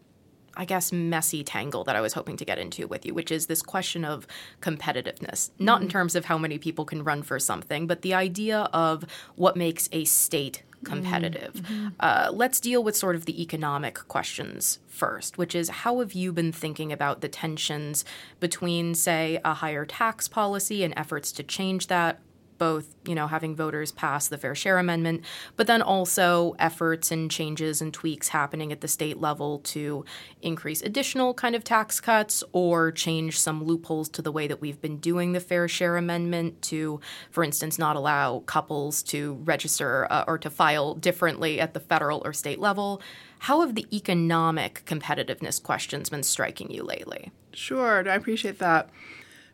I 0.56 0.64
guess, 0.64 0.92
messy 0.92 1.44
tangle 1.44 1.84
that 1.84 1.96
I 1.96 2.00
was 2.00 2.12
hoping 2.14 2.36
to 2.38 2.44
get 2.44 2.58
into 2.58 2.86
with 2.86 3.06
you, 3.06 3.14
which 3.14 3.30
is 3.30 3.46
this 3.46 3.62
question 3.62 4.04
of 4.04 4.26
competitiveness. 4.60 5.50
Not 5.58 5.80
in 5.80 5.86
mm-hmm. 5.86 5.92
terms 5.92 6.14
of 6.16 6.24
how 6.24 6.38
many 6.38 6.58
people 6.58 6.84
can 6.84 7.04
run 7.04 7.22
for 7.22 7.38
something, 7.38 7.86
but 7.86 8.02
the 8.02 8.14
idea 8.14 8.68
of 8.72 9.04
what 9.36 9.56
makes 9.56 9.88
a 9.92 10.04
state 10.04 10.62
mm-hmm. 10.74 10.86
competitive. 10.92 11.54
Mm-hmm. 11.54 11.88
Uh, 12.00 12.30
let's 12.32 12.60
deal 12.60 12.82
with 12.82 12.96
sort 12.96 13.14
of 13.14 13.26
the 13.26 13.40
economic 13.40 13.94
questions 14.08 14.80
first, 14.88 15.38
which 15.38 15.54
is 15.54 15.68
how 15.68 16.00
have 16.00 16.12
you 16.12 16.32
been 16.32 16.52
thinking 16.52 16.92
about 16.92 17.20
the 17.20 17.28
tensions 17.28 18.04
between, 18.40 18.94
say, 18.94 19.40
a 19.44 19.54
higher 19.54 19.84
tax 19.84 20.28
policy 20.28 20.82
and 20.82 20.92
efforts 20.96 21.32
to 21.32 21.42
change 21.42 21.86
that? 21.86 22.18
Both, 22.60 22.94
you 23.06 23.14
know, 23.14 23.26
having 23.26 23.56
voters 23.56 23.90
pass 23.90 24.28
the 24.28 24.36
Fair 24.36 24.54
Share 24.54 24.78
Amendment, 24.78 25.24
but 25.56 25.66
then 25.66 25.80
also 25.80 26.54
efforts 26.58 27.10
and 27.10 27.30
changes 27.30 27.80
and 27.80 27.92
tweaks 27.92 28.28
happening 28.28 28.70
at 28.70 28.82
the 28.82 28.86
state 28.86 29.18
level 29.18 29.60
to 29.60 30.04
increase 30.42 30.82
additional 30.82 31.32
kind 31.32 31.56
of 31.56 31.64
tax 31.64 32.00
cuts 32.00 32.44
or 32.52 32.92
change 32.92 33.40
some 33.40 33.64
loopholes 33.64 34.10
to 34.10 34.20
the 34.20 34.30
way 34.30 34.46
that 34.46 34.60
we've 34.60 34.80
been 34.80 34.98
doing 34.98 35.32
the 35.32 35.40
Fair 35.40 35.68
Share 35.68 35.96
Amendment 35.96 36.60
to, 36.62 37.00
for 37.30 37.42
instance, 37.42 37.78
not 37.78 37.96
allow 37.96 38.40
couples 38.40 39.02
to 39.04 39.40
register 39.44 40.06
uh, 40.10 40.24
or 40.28 40.36
to 40.36 40.50
file 40.50 40.94
differently 40.94 41.60
at 41.60 41.72
the 41.72 41.80
federal 41.80 42.20
or 42.26 42.34
state 42.34 42.60
level. 42.60 43.00
How 43.38 43.62
have 43.62 43.74
the 43.74 43.86
economic 43.90 44.82
competitiveness 44.84 45.62
questions 45.62 46.10
been 46.10 46.22
striking 46.22 46.70
you 46.70 46.82
lately? 46.82 47.32
Sure, 47.54 48.06
I 48.06 48.14
appreciate 48.14 48.58
that. 48.58 48.90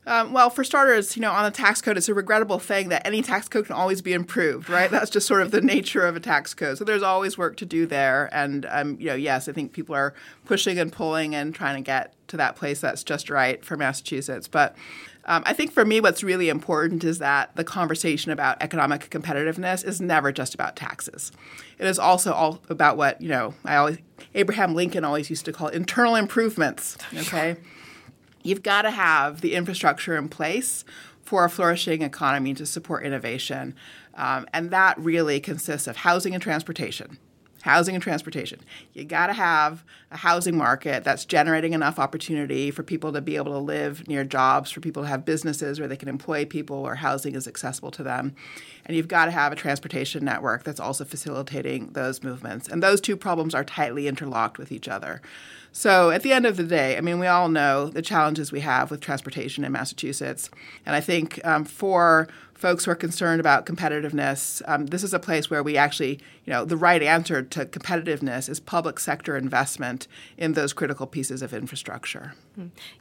Um, 0.08 0.32
well, 0.32 0.50
for 0.50 0.62
starters, 0.62 1.16
you 1.16 1.22
know, 1.22 1.32
on 1.32 1.44
the 1.44 1.50
tax 1.50 1.82
code, 1.82 1.96
it's 1.96 2.08
a 2.08 2.14
regrettable 2.14 2.60
thing 2.60 2.90
that 2.90 3.04
any 3.04 3.22
tax 3.22 3.48
code 3.48 3.66
can 3.66 3.74
always 3.74 4.02
be 4.02 4.12
improved, 4.12 4.70
right? 4.70 4.88
That's 4.88 5.10
just 5.10 5.26
sort 5.26 5.42
of 5.42 5.50
the 5.50 5.60
nature 5.62 6.06
of 6.06 6.14
a 6.14 6.20
tax 6.20 6.54
code. 6.54 6.78
So 6.78 6.84
there's 6.84 7.02
always 7.02 7.36
work 7.36 7.56
to 7.56 7.66
do 7.66 7.86
there. 7.86 8.30
And, 8.32 8.66
um, 8.70 8.96
you 9.00 9.06
know, 9.06 9.16
yes, 9.16 9.48
I 9.48 9.52
think 9.52 9.72
people 9.72 9.96
are 9.96 10.14
pushing 10.44 10.78
and 10.78 10.92
pulling 10.92 11.34
and 11.34 11.52
trying 11.52 11.74
to 11.74 11.82
get 11.82 12.14
to 12.28 12.36
that 12.36 12.54
place 12.54 12.80
that's 12.80 13.02
just 13.02 13.30
right 13.30 13.64
for 13.64 13.76
Massachusetts. 13.76 14.46
But 14.46 14.76
um, 15.24 15.42
I 15.44 15.52
think 15.52 15.72
for 15.72 15.84
me, 15.84 16.00
what's 16.00 16.22
really 16.22 16.48
important 16.48 17.02
is 17.02 17.18
that 17.18 17.54
the 17.56 17.64
conversation 17.64 18.30
about 18.30 18.62
economic 18.62 19.10
competitiveness 19.10 19.84
is 19.84 20.00
never 20.00 20.30
just 20.30 20.54
about 20.54 20.76
taxes. 20.76 21.32
It 21.78 21.86
is 21.86 21.98
also 21.98 22.32
all 22.32 22.60
about 22.68 22.96
what, 22.96 23.20
you 23.20 23.28
know, 23.28 23.54
I 23.64 23.74
always, 23.74 23.98
Abraham 24.36 24.76
Lincoln 24.76 25.04
always 25.04 25.30
used 25.30 25.44
to 25.46 25.52
call 25.52 25.66
internal 25.66 26.14
improvements, 26.14 26.96
okay? 27.16 27.56
You've 28.46 28.62
got 28.62 28.82
to 28.82 28.90
have 28.90 29.40
the 29.40 29.54
infrastructure 29.54 30.16
in 30.16 30.28
place 30.28 30.84
for 31.22 31.44
a 31.44 31.50
flourishing 31.50 32.02
economy 32.02 32.54
to 32.54 32.64
support 32.64 33.04
innovation. 33.04 33.74
Um, 34.14 34.46
and 34.52 34.70
that 34.70 34.96
really 34.98 35.40
consists 35.40 35.88
of 35.88 35.96
housing 35.96 36.32
and 36.32 36.42
transportation. 36.42 37.18
Housing 37.66 37.96
and 37.96 38.02
transportation. 38.02 38.60
You 38.92 39.02
got 39.02 39.26
to 39.26 39.32
have 39.32 39.82
a 40.12 40.16
housing 40.16 40.56
market 40.56 41.02
that's 41.02 41.24
generating 41.24 41.72
enough 41.72 41.98
opportunity 41.98 42.70
for 42.70 42.84
people 42.84 43.12
to 43.12 43.20
be 43.20 43.34
able 43.34 43.50
to 43.50 43.58
live 43.58 44.06
near 44.06 44.22
jobs, 44.22 44.70
for 44.70 44.78
people 44.78 45.02
to 45.02 45.08
have 45.08 45.24
businesses 45.24 45.80
where 45.80 45.88
they 45.88 45.96
can 45.96 46.08
employ 46.08 46.44
people 46.44 46.82
where 46.84 46.94
housing 46.94 47.34
is 47.34 47.48
accessible 47.48 47.90
to 47.90 48.04
them. 48.04 48.36
And 48.84 48.96
you've 48.96 49.08
got 49.08 49.24
to 49.24 49.32
have 49.32 49.52
a 49.52 49.56
transportation 49.56 50.24
network 50.24 50.62
that's 50.62 50.78
also 50.78 51.04
facilitating 51.04 51.88
those 51.88 52.22
movements. 52.22 52.68
And 52.68 52.84
those 52.84 53.00
two 53.00 53.16
problems 53.16 53.52
are 53.52 53.64
tightly 53.64 54.06
interlocked 54.06 54.58
with 54.58 54.70
each 54.70 54.86
other. 54.86 55.20
So 55.72 56.10
at 56.10 56.22
the 56.22 56.32
end 56.32 56.46
of 56.46 56.56
the 56.56 56.62
day, 56.62 56.96
I 56.96 57.00
mean, 57.00 57.18
we 57.18 57.26
all 57.26 57.48
know 57.48 57.88
the 57.88 58.00
challenges 58.00 58.52
we 58.52 58.60
have 58.60 58.92
with 58.92 59.00
transportation 59.00 59.64
in 59.64 59.72
Massachusetts. 59.72 60.50
And 60.86 60.94
I 60.94 61.00
think 61.00 61.44
um, 61.44 61.64
for 61.64 62.28
folks 62.56 62.84
who 62.84 62.90
are 62.90 62.96
concerned 62.96 63.40
about 63.40 63.66
competitiveness, 63.66 64.62
um, 64.66 64.86
this 64.86 65.02
is 65.02 65.12
a 65.12 65.18
place 65.18 65.50
where 65.50 65.62
we 65.62 65.76
actually, 65.76 66.18
you 66.44 66.52
know, 66.52 66.64
the 66.64 66.76
right 66.76 67.02
answer 67.02 67.42
to 67.42 67.66
competitiveness 67.66 68.48
is 68.48 68.60
public 68.60 68.98
sector 68.98 69.36
investment 69.36 70.08
in 70.38 70.54
those 70.54 70.72
critical 70.72 71.06
pieces 71.06 71.42
of 71.42 71.52
infrastructure. 71.52 72.34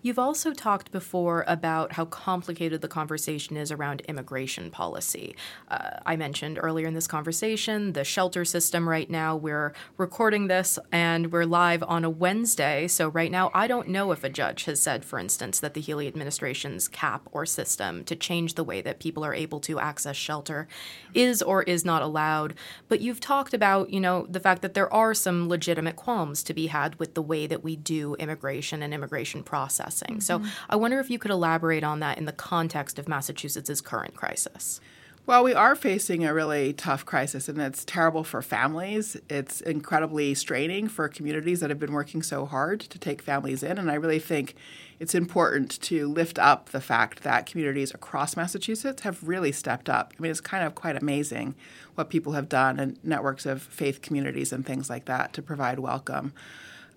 You've 0.02 0.20
also 0.20 0.54
talked 0.54 0.92
before 0.92 1.46
about 1.48 1.94
how 1.94 2.06
complicated 2.06 2.82
the 2.82 2.90
conversation 2.90 3.56
is 3.56 3.72
around 3.72 4.02
immigration 4.02 4.70
policy. 4.70 5.36
Uh, 5.70 5.92
I 6.06 6.18
mentioned 6.18 6.60
earlier 6.62 6.88
in 6.88 6.94
this 6.94 7.08
conversation 7.08 7.94
the 7.94 8.04
shelter 8.04 8.44
system 8.44 8.90
right 8.90 9.10
now. 9.10 9.36
We're 9.36 9.74
recording 9.98 10.48
this 10.48 10.78
and 10.92 11.32
we're 11.32 11.46
live 11.46 11.84
on 11.84 12.04
a 12.04 12.10
Wednesday. 12.10 12.88
So, 12.88 13.08
right 13.08 13.32
now, 13.32 13.50
I 13.54 13.68
don't 13.68 13.88
know 13.88 14.12
if 14.12 14.24
a 14.24 14.30
judge 14.30 14.66
has 14.66 14.82
said, 14.82 15.06
for 15.06 15.20
instance, 15.20 15.60
that 15.62 15.74
the 15.74 15.82
Healey 15.82 16.08
administration's 16.08 16.88
cap 16.90 17.30
or 17.32 17.46
system 17.46 18.04
to 18.06 18.16
change 18.16 18.56
the 18.56 18.64
way 18.64 18.82
that 18.82 19.00
people 19.00 19.24
are 19.24 19.34
able 19.34 19.45
to 19.48 19.80
access 19.80 20.16
shelter 20.16 20.68
is 21.14 21.42
or 21.42 21.64
is 21.64 21.86
not 21.86 22.02
allowed. 22.02 22.54
But 22.88 23.02
you've 23.02 23.20
talked 23.20 23.54
about, 23.54 23.92
you 23.92 24.00
know, 24.00 24.26
the 24.30 24.40
fact 24.40 24.62
that 24.62 24.74
there 24.74 24.92
are 24.94 25.14
some 25.14 25.48
legitimate 25.48 25.96
qualms 25.96 26.44
to 26.44 26.54
be 26.54 26.68
had 26.68 27.00
with 27.00 27.14
the 27.14 27.22
way 27.22 27.48
that 27.48 27.64
we 27.64 27.76
do 27.76 28.16
immigration 28.16 28.82
and 28.82 28.94
immigration 28.94 29.44
processing. 29.44 30.22
So 30.22 30.40
mm-hmm. 30.40 30.48
I 30.70 30.76
wonder 30.76 31.00
if 31.00 31.10
you 31.10 31.20
could 31.20 31.32
elaborate 31.32 31.84
on 31.84 32.00
that 32.00 32.18
in 32.18 32.26
the 32.26 32.32
context 32.32 33.00
of 33.00 33.08
Massachusetts' 33.08 33.82
current 33.82 34.16
crisis. 34.16 34.82
Well, 35.28 35.44
we 35.44 35.56
are 35.56 35.76
facing 35.76 36.24
a 36.24 36.36
really 36.36 36.72
tough 36.72 37.04
crisis, 37.04 37.50
and 37.50 37.60
it's 37.60 37.84
terrible 37.84 38.24
for 38.24 38.44
families. 38.44 39.18
It's 39.28 39.60
incredibly 39.60 40.36
straining 40.36 40.88
for 40.88 41.10
communities 41.10 41.62
that 41.62 41.72
have 41.72 41.80
been 41.80 41.94
working 41.94 42.22
so 42.22 42.46
hard 42.46 42.80
to 42.82 43.00
take 43.00 43.24
families 43.24 43.64
in. 43.64 43.80
And 43.80 43.90
I 43.90 43.96
really 43.96 44.20
think 44.20 44.54
it's 45.00 45.16
important 45.16 45.82
to 45.82 46.08
lift 46.08 46.38
up 46.38 46.70
the 46.70 46.80
fact 46.80 47.24
that 47.24 47.48
communities 47.48 47.92
across 47.92 48.38
Massachusetts 48.38 49.02
have 49.02 49.28
really 49.28 49.52
stepped 49.52 49.90
up. 49.90 50.14
I 50.16 50.22
mean, 50.22 50.30
it's 50.30 50.42
kind 50.42 50.64
of 50.64 50.76
quite 50.76 51.02
amazing 51.02 51.56
what 51.96 52.12
people 52.12 52.34
have 52.34 52.48
done 52.48 52.80
and 52.80 53.04
networks 53.04 53.48
of 53.48 53.64
faith 53.64 54.04
communities 54.04 54.54
and 54.54 54.64
things 54.64 54.92
like 54.92 55.06
that 55.06 55.34
to 55.34 55.42
provide 55.42 55.80
welcome. 55.80 56.34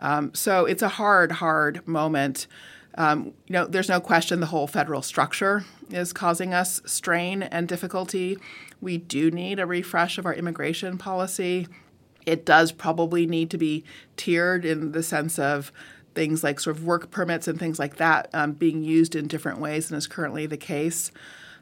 Um, 0.01 0.35
so 0.35 0.67
it's 0.67 0.83
a 0.83 0.89
hard, 0.89 1.33
hard 1.33 1.89
moment. 1.89 2.47
Um, 2.99 3.27
you 3.47 3.53
know, 3.53 3.65
there's 3.65 3.89
no 3.89 4.01
question 4.01 4.41
the 4.41 4.47
whole 4.47 4.67
federal 4.67 5.03
structure 5.03 5.65
is 5.89 6.13
causing 6.13 6.53
us 6.53 6.83
strain 6.85 7.45
and 7.45 7.69
difficulty. 7.69 8.37
We 8.81 8.99
do 8.99 9.31
need 9.31 9.61
a 9.61 9.67
refresh 9.67 10.19
of 10.19 10.27
our 10.27 10.35
immigration 10.35 10.99
policy. 10.99 11.69
It 12.27 12.45
does 12.45 12.73
probably 12.73 13.25
need 13.25 13.51
to 13.51 13.57
be 13.57 13.85
tiered 14.17 14.65
in 14.65 14.91
the 14.93 15.05
sense 15.05 15.39
of 15.39 15.71
things 16.17 16.43
like 16.43 16.59
sort 16.59 16.77
of 16.77 16.85
work 16.85 17.13
permits 17.13 17.47
and 17.47 17.57
things 17.57 17.79
like 17.79 17.97
that 17.97 18.29
um, 18.35 18.53
being 18.53 18.83
used 18.83 19.15
in 19.15 19.29
different 19.29 19.61
ways 19.61 19.89
than 19.89 19.97
is 19.97 20.09
currently 20.09 20.47
the 20.47 20.57
case. 20.57 21.13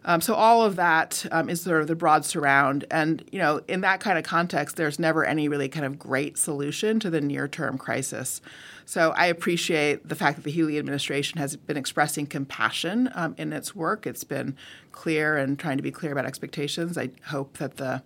Um, 0.06 0.20
so 0.20 0.34
all 0.34 0.62
of 0.62 0.76
that 0.76 1.26
um, 1.32 1.50
is 1.50 1.60
sort 1.60 1.80
of 1.80 1.88
the 1.88 1.96
broad 1.96 2.24
surround, 2.24 2.84
and 2.92 3.28
you 3.32 3.40
know, 3.40 3.60
in 3.66 3.80
that 3.80 3.98
kind 3.98 4.16
of 4.16 4.24
context, 4.24 4.76
there's 4.76 5.00
never 5.00 5.24
any 5.24 5.48
really 5.48 5.68
kind 5.68 5.84
of 5.84 5.98
great 5.98 6.38
solution 6.38 7.00
to 7.00 7.10
the 7.10 7.20
near-term 7.20 7.76
crisis. 7.76 8.40
So 8.84 9.10
I 9.16 9.26
appreciate 9.26 10.08
the 10.08 10.14
fact 10.14 10.36
that 10.36 10.44
the 10.44 10.52
Healey 10.52 10.78
administration 10.78 11.38
has 11.38 11.56
been 11.56 11.76
expressing 11.76 12.26
compassion 12.26 13.10
um, 13.16 13.34
in 13.36 13.52
its 13.52 13.74
work. 13.74 14.06
It's 14.06 14.22
been 14.22 14.56
clear 14.92 15.36
and 15.36 15.58
trying 15.58 15.76
to 15.76 15.82
be 15.82 15.90
clear 15.90 16.12
about 16.12 16.24
expectations. 16.24 16.96
I 16.96 17.10
hope 17.26 17.58
that 17.58 17.78
the 17.78 18.04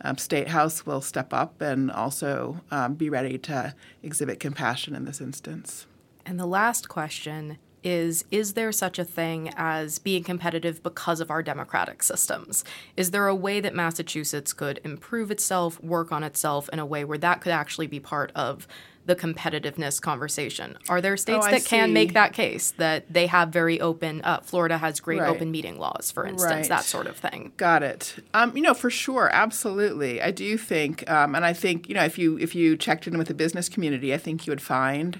um, 0.00 0.16
State 0.16 0.48
House 0.48 0.86
will 0.86 1.02
step 1.02 1.34
up 1.34 1.60
and 1.60 1.90
also 1.90 2.62
um, 2.70 2.94
be 2.94 3.10
ready 3.10 3.36
to 3.38 3.74
exhibit 4.02 4.40
compassion 4.40 4.94
in 4.94 5.04
this 5.04 5.20
instance. 5.20 5.86
And 6.24 6.40
the 6.40 6.46
last 6.46 6.88
question 6.88 7.58
is 7.82 8.24
Is 8.30 8.54
there 8.54 8.72
such 8.72 8.98
a 8.98 9.04
thing 9.04 9.50
as 9.56 9.98
being 9.98 10.22
competitive 10.24 10.82
because 10.82 11.20
of 11.20 11.30
our 11.30 11.42
democratic 11.42 12.02
systems? 12.02 12.64
Is 12.96 13.10
there 13.10 13.26
a 13.26 13.34
way 13.34 13.60
that 13.60 13.74
Massachusetts 13.74 14.52
could 14.52 14.80
improve 14.84 15.30
itself, 15.30 15.82
work 15.82 16.12
on 16.12 16.22
itself 16.22 16.68
in 16.72 16.78
a 16.78 16.86
way 16.86 17.04
where 17.04 17.18
that 17.18 17.40
could 17.40 17.52
actually 17.52 17.86
be 17.86 18.00
part 18.00 18.32
of 18.34 18.66
the 19.04 19.16
competitiveness 19.16 20.00
conversation? 20.00 20.78
Are 20.88 21.00
there 21.00 21.16
states 21.16 21.44
Oh, 21.46 21.50
that 21.50 21.64
can 21.64 21.92
make 21.92 22.12
that 22.14 22.32
case 22.32 22.70
that 22.78 23.12
they 23.12 23.26
have 23.26 23.48
very 23.48 23.80
open? 23.80 24.20
Uh, 24.22 24.38
Florida 24.40 24.78
has 24.78 25.00
great 25.00 25.20
Right. 25.20 25.28
open 25.28 25.50
meeting 25.50 25.76
laws, 25.76 26.12
for 26.12 26.24
instance, 26.24 26.52
Right. 26.52 26.68
that 26.68 26.84
sort 26.84 27.08
of 27.08 27.16
thing. 27.16 27.50
Got 27.56 27.82
it. 27.82 28.14
Um, 28.32 28.56
you 28.56 28.62
know, 28.62 28.74
for 28.74 28.90
sure, 28.90 29.28
absolutely. 29.32 30.22
I 30.22 30.30
do 30.30 30.56
think, 30.56 31.08
um, 31.10 31.34
and 31.34 31.44
I 31.44 31.52
think, 31.52 31.88
you 31.88 31.96
know, 31.96 32.04
if 32.04 32.16
you 32.16 32.38
if 32.38 32.54
you 32.54 32.76
checked 32.76 33.08
in 33.08 33.18
with 33.18 33.26
the 33.26 33.34
business 33.34 33.68
community, 33.68 34.14
I 34.14 34.18
think 34.18 34.46
you 34.46 34.52
would 34.52 34.62
find 34.62 35.18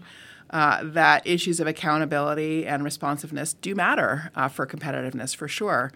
uh, 0.53 0.81
that 0.85 1.27
issues 1.27 1.61
of 1.61 1.67
accountability 1.67 2.67
and 2.67 2.85
responsiveness 2.85 3.55
do 3.55 3.75
matter 3.75 4.31
uh, 4.35 4.49
for 4.49 4.67
competitiveness, 4.67 5.35
for 5.35 5.49
sure. 5.49 5.93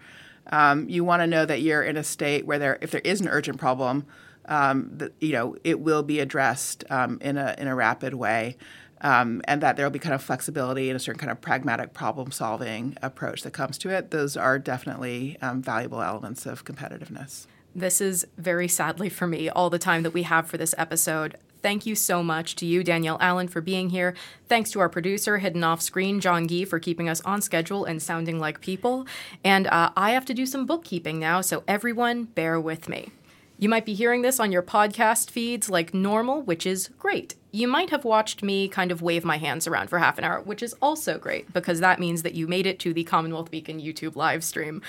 Um, 0.51 0.89
you 0.89 1.03
want 1.03 1.21
to 1.21 1.27
know 1.27 1.45
that 1.45 1.61
you're 1.61 1.83
in 1.83 1.97
a 1.97 2.03
state 2.03 2.45
where 2.45 2.57
there, 2.57 2.77
if 2.81 2.91
there 2.91 3.01
is 3.03 3.21
an 3.21 3.27
urgent 3.27 3.59
problem, 3.59 4.05
um, 4.45 4.97
you 5.19 5.33
know, 5.33 5.55
it 5.63 5.79
will 5.79 6.03
be 6.03 6.19
addressed 6.19 6.83
um, 6.89 7.19
in 7.21 7.37
a 7.37 7.55
in 7.57 7.67
a 7.67 7.75
rapid 7.75 8.13
way. 8.13 8.57
Um, 8.99 9.43
and 9.47 9.61
that 9.61 9.75
there 9.75 9.85
will 9.85 9.91
be 9.91 9.99
kind 9.99 10.15
of 10.15 10.23
flexibility 10.23 10.89
and 10.89 10.95
a 10.95 10.99
certain 10.99 11.19
kind 11.19 11.31
of 11.31 11.39
pragmatic 11.39 11.93
problem 11.93 12.31
solving 12.31 12.97
approach 13.03 13.43
that 13.43 13.51
comes 13.51 13.77
to 13.77 13.89
it. 13.89 14.09
Those 14.09 14.35
are 14.35 14.57
definitely 14.57 15.37
um, 15.39 15.61
valuable 15.61 16.01
elements 16.01 16.47
of 16.47 16.65
competitiveness. 16.65 17.45
This 17.75 18.01
is 18.01 18.25
very 18.39 18.67
sadly 18.67 19.07
for 19.07 19.27
me 19.27 19.49
all 19.49 19.69
the 19.69 19.77
time 19.77 20.01
that 20.01 20.15
we 20.15 20.23
have 20.23 20.47
for 20.47 20.57
this 20.57 20.73
episode. 20.79 21.37
Thank 21.61 21.85
you 21.85 21.95
so 21.95 22.23
much 22.23 22.55
to 22.57 22.65
you, 22.65 22.83
Danielle 22.83 23.17
Allen, 23.19 23.47
for 23.47 23.61
being 23.61 23.89
here. 23.89 24.15
Thanks 24.47 24.71
to 24.71 24.79
our 24.79 24.89
producer, 24.89 25.39
hidden 25.39 25.63
off 25.63 25.81
screen, 25.81 26.19
John 26.19 26.47
Gee, 26.47 26.65
for 26.65 26.79
keeping 26.79 27.09
us 27.09 27.21
on 27.21 27.41
schedule 27.41 27.85
and 27.85 28.01
sounding 28.01 28.39
like 28.39 28.61
people. 28.61 29.05
And 29.43 29.67
uh, 29.67 29.91
I 29.95 30.11
have 30.11 30.25
to 30.25 30.33
do 30.33 30.45
some 30.45 30.65
bookkeeping 30.65 31.19
now, 31.19 31.41
so 31.41 31.63
everyone 31.67 32.25
bear 32.25 32.59
with 32.59 32.87
me. 32.87 33.11
You 33.59 33.69
might 33.69 33.85
be 33.85 33.95
hearing 33.95 34.21
this 34.21 34.39
on 34.39 34.51
your 34.51 34.61
podcast 34.61 35.31
feeds 35.31 35.67
like 35.67 35.91
normal, 35.91 36.43
which 36.43 36.67
is 36.67 36.89
great. 36.99 37.33
You 37.51 37.67
might 37.67 37.89
have 37.89 38.05
watched 38.05 38.43
me 38.43 38.67
kind 38.67 38.91
of 38.91 39.01
wave 39.01 39.25
my 39.25 39.37
hands 39.37 39.65
around 39.65 39.89
for 39.89 39.97
half 39.97 40.19
an 40.19 40.23
hour, 40.23 40.41
which 40.41 40.61
is 40.61 40.75
also 40.79 41.17
great 41.17 41.51
because 41.53 41.79
that 41.79 41.99
means 41.99 42.21
that 42.21 42.35
you 42.35 42.47
made 42.47 42.67
it 42.67 42.77
to 42.79 42.93
the 42.93 43.03
Commonwealth 43.03 43.49
Beacon 43.49 43.81
YouTube 43.81 44.15
live 44.15 44.43
stream. 44.43 44.83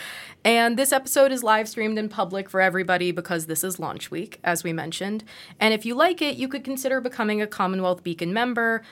And 0.45 0.77
this 0.79 0.93
episode 0.93 1.33
is 1.33 1.43
live 1.43 1.67
streamed 1.67 1.99
in 1.99 2.11
public 2.11 2.51
for 2.51 2.61
everybody 2.61 3.11
because 3.11 3.47
this 3.47 3.65
is 3.65 3.79
launch 3.79 4.11
week, 4.11 4.39
as 4.45 4.63
we 4.63 4.75
mentioned. 4.75 5.25
And 5.59 5.73
if 5.73 5.87
you 5.87 5.95
like 5.95 6.21
it, 6.21 6.37
you 6.37 6.47
could 6.47 6.63
consider 6.63 7.01
becoming 7.01 7.41
a 7.41 7.47
Commonwealth 7.47 8.05
Beacon 8.05 8.35
member. 8.35 8.83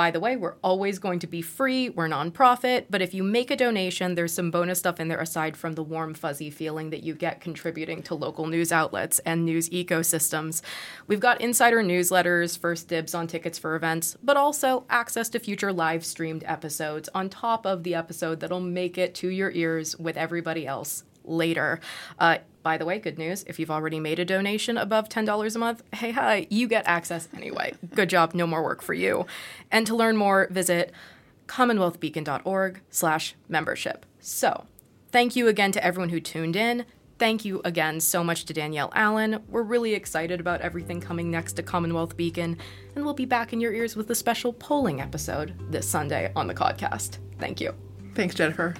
By 0.00 0.10
the 0.10 0.18
way, 0.18 0.34
we're 0.34 0.56
always 0.64 0.98
going 0.98 1.18
to 1.18 1.26
be 1.26 1.42
free. 1.42 1.90
We're 1.90 2.08
nonprofit, 2.08 2.86
but 2.88 3.02
if 3.02 3.12
you 3.12 3.22
make 3.22 3.50
a 3.50 3.54
donation, 3.54 4.14
there's 4.14 4.32
some 4.32 4.50
bonus 4.50 4.78
stuff 4.78 4.98
in 4.98 5.08
there 5.08 5.20
aside 5.20 5.58
from 5.58 5.74
the 5.74 5.82
warm, 5.82 6.14
fuzzy 6.14 6.48
feeling 6.48 6.88
that 6.88 7.02
you 7.02 7.12
get 7.12 7.42
contributing 7.42 8.02
to 8.04 8.14
local 8.14 8.46
news 8.46 8.72
outlets 8.72 9.18
and 9.26 9.44
news 9.44 9.68
ecosystems. 9.68 10.62
We've 11.06 11.20
got 11.20 11.42
insider 11.42 11.82
newsletters, 11.82 12.58
first 12.58 12.88
dibs 12.88 13.14
on 13.14 13.26
tickets 13.26 13.58
for 13.58 13.74
events, 13.74 14.16
but 14.22 14.38
also 14.38 14.86
access 14.88 15.28
to 15.28 15.38
future 15.38 15.70
live 15.70 16.06
streamed 16.06 16.44
episodes 16.46 17.10
on 17.14 17.28
top 17.28 17.66
of 17.66 17.82
the 17.82 17.94
episode 17.94 18.40
that'll 18.40 18.58
make 18.58 18.96
it 18.96 19.14
to 19.16 19.28
your 19.28 19.50
ears 19.50 19.98
with 19.98 20.16
everybody 20.16 20.66
else 20.66 21.04
later. 21.30 21.80
Uh, 22.18 22.38
by 22.62 22.76
the 22.76 22.84
way, 22.84 22.98
good 22.98 23.18
news 23.18 23.44
if 23.46 23.58
you've 23.58 23.70
already 23.70 24.00
made 24.00 24.18
a 24.18 24.24
donation 24.24 24.76
above 24.76 25.08
$10 25.08 25.56
a 25.56 25.58
month, 25.58 25.82
hey, 25.94 26.10
hi, 26.10 26.46
you 26.50 26.68
get 26.68 26.86
access 26.86 27.28
anyway. 27.34 27.72
Good 27.94 28.10
job, 28.10 28.34
no 28.34 28.46
more 28.46 28.62
work 28.62 28.82
for 28.82 28.94
you. 28.94 29.26
And 29.70 29.86
to 29.86 29.96
learn 29.96 30.16
more, 30.16 30.46
visit 30.50 30.92
commonwealthbeacon.org 31.46 32.80
slash 32.90 33.34
membership. 33.48 34.06
So, 34.20 34.66
thank 35.10 35.34
you 35.36 35.48
again 35.48 35.72
to 35.72 35.84
everyone 35.84 36.10
who 36.10 36.20
tuned 36.20 36.56
in. 36.56 36.84
Thank 37.18 37.44
you 37.44 37.60
again 37.66 38.00
so 38.00 38.24
much 38.24 38.46
to 38.46 38.54
Danielle 38.54 38.90
Allen. 38.94 39.42
We're 39.48 39.62
really 39.62 39.92
excited 39.92 40.40
about 40.40 40.62
everything 40.62 41.00
coming 41.02 41.30
next 41.30 41.52
to 41.54 41.62
Commonwealth 41.62 42.16
Beacon, 42.16 42.56
and 42.94 43.04
we'll 43.04 43.12
be 43.12 43.26
back 43.26 43.52
in 43.52 43.60
your 43.60 43.74
ears 43.74 43.94
with 43.94 44.08
a 44.10 44.14
special 44.14 44.54
polling 44.54 45.02
episode 45.02 45.54
this 45.70 45.86
Sunday 45.86 46.32
on 46.34 46.46
the 46.46 46.54
podcast. 46.54 47.18
Thank 47.38 47.60
you. 47.60 47.74
Thanks, 48.14 48.34
Jennifer. 48.34 48.74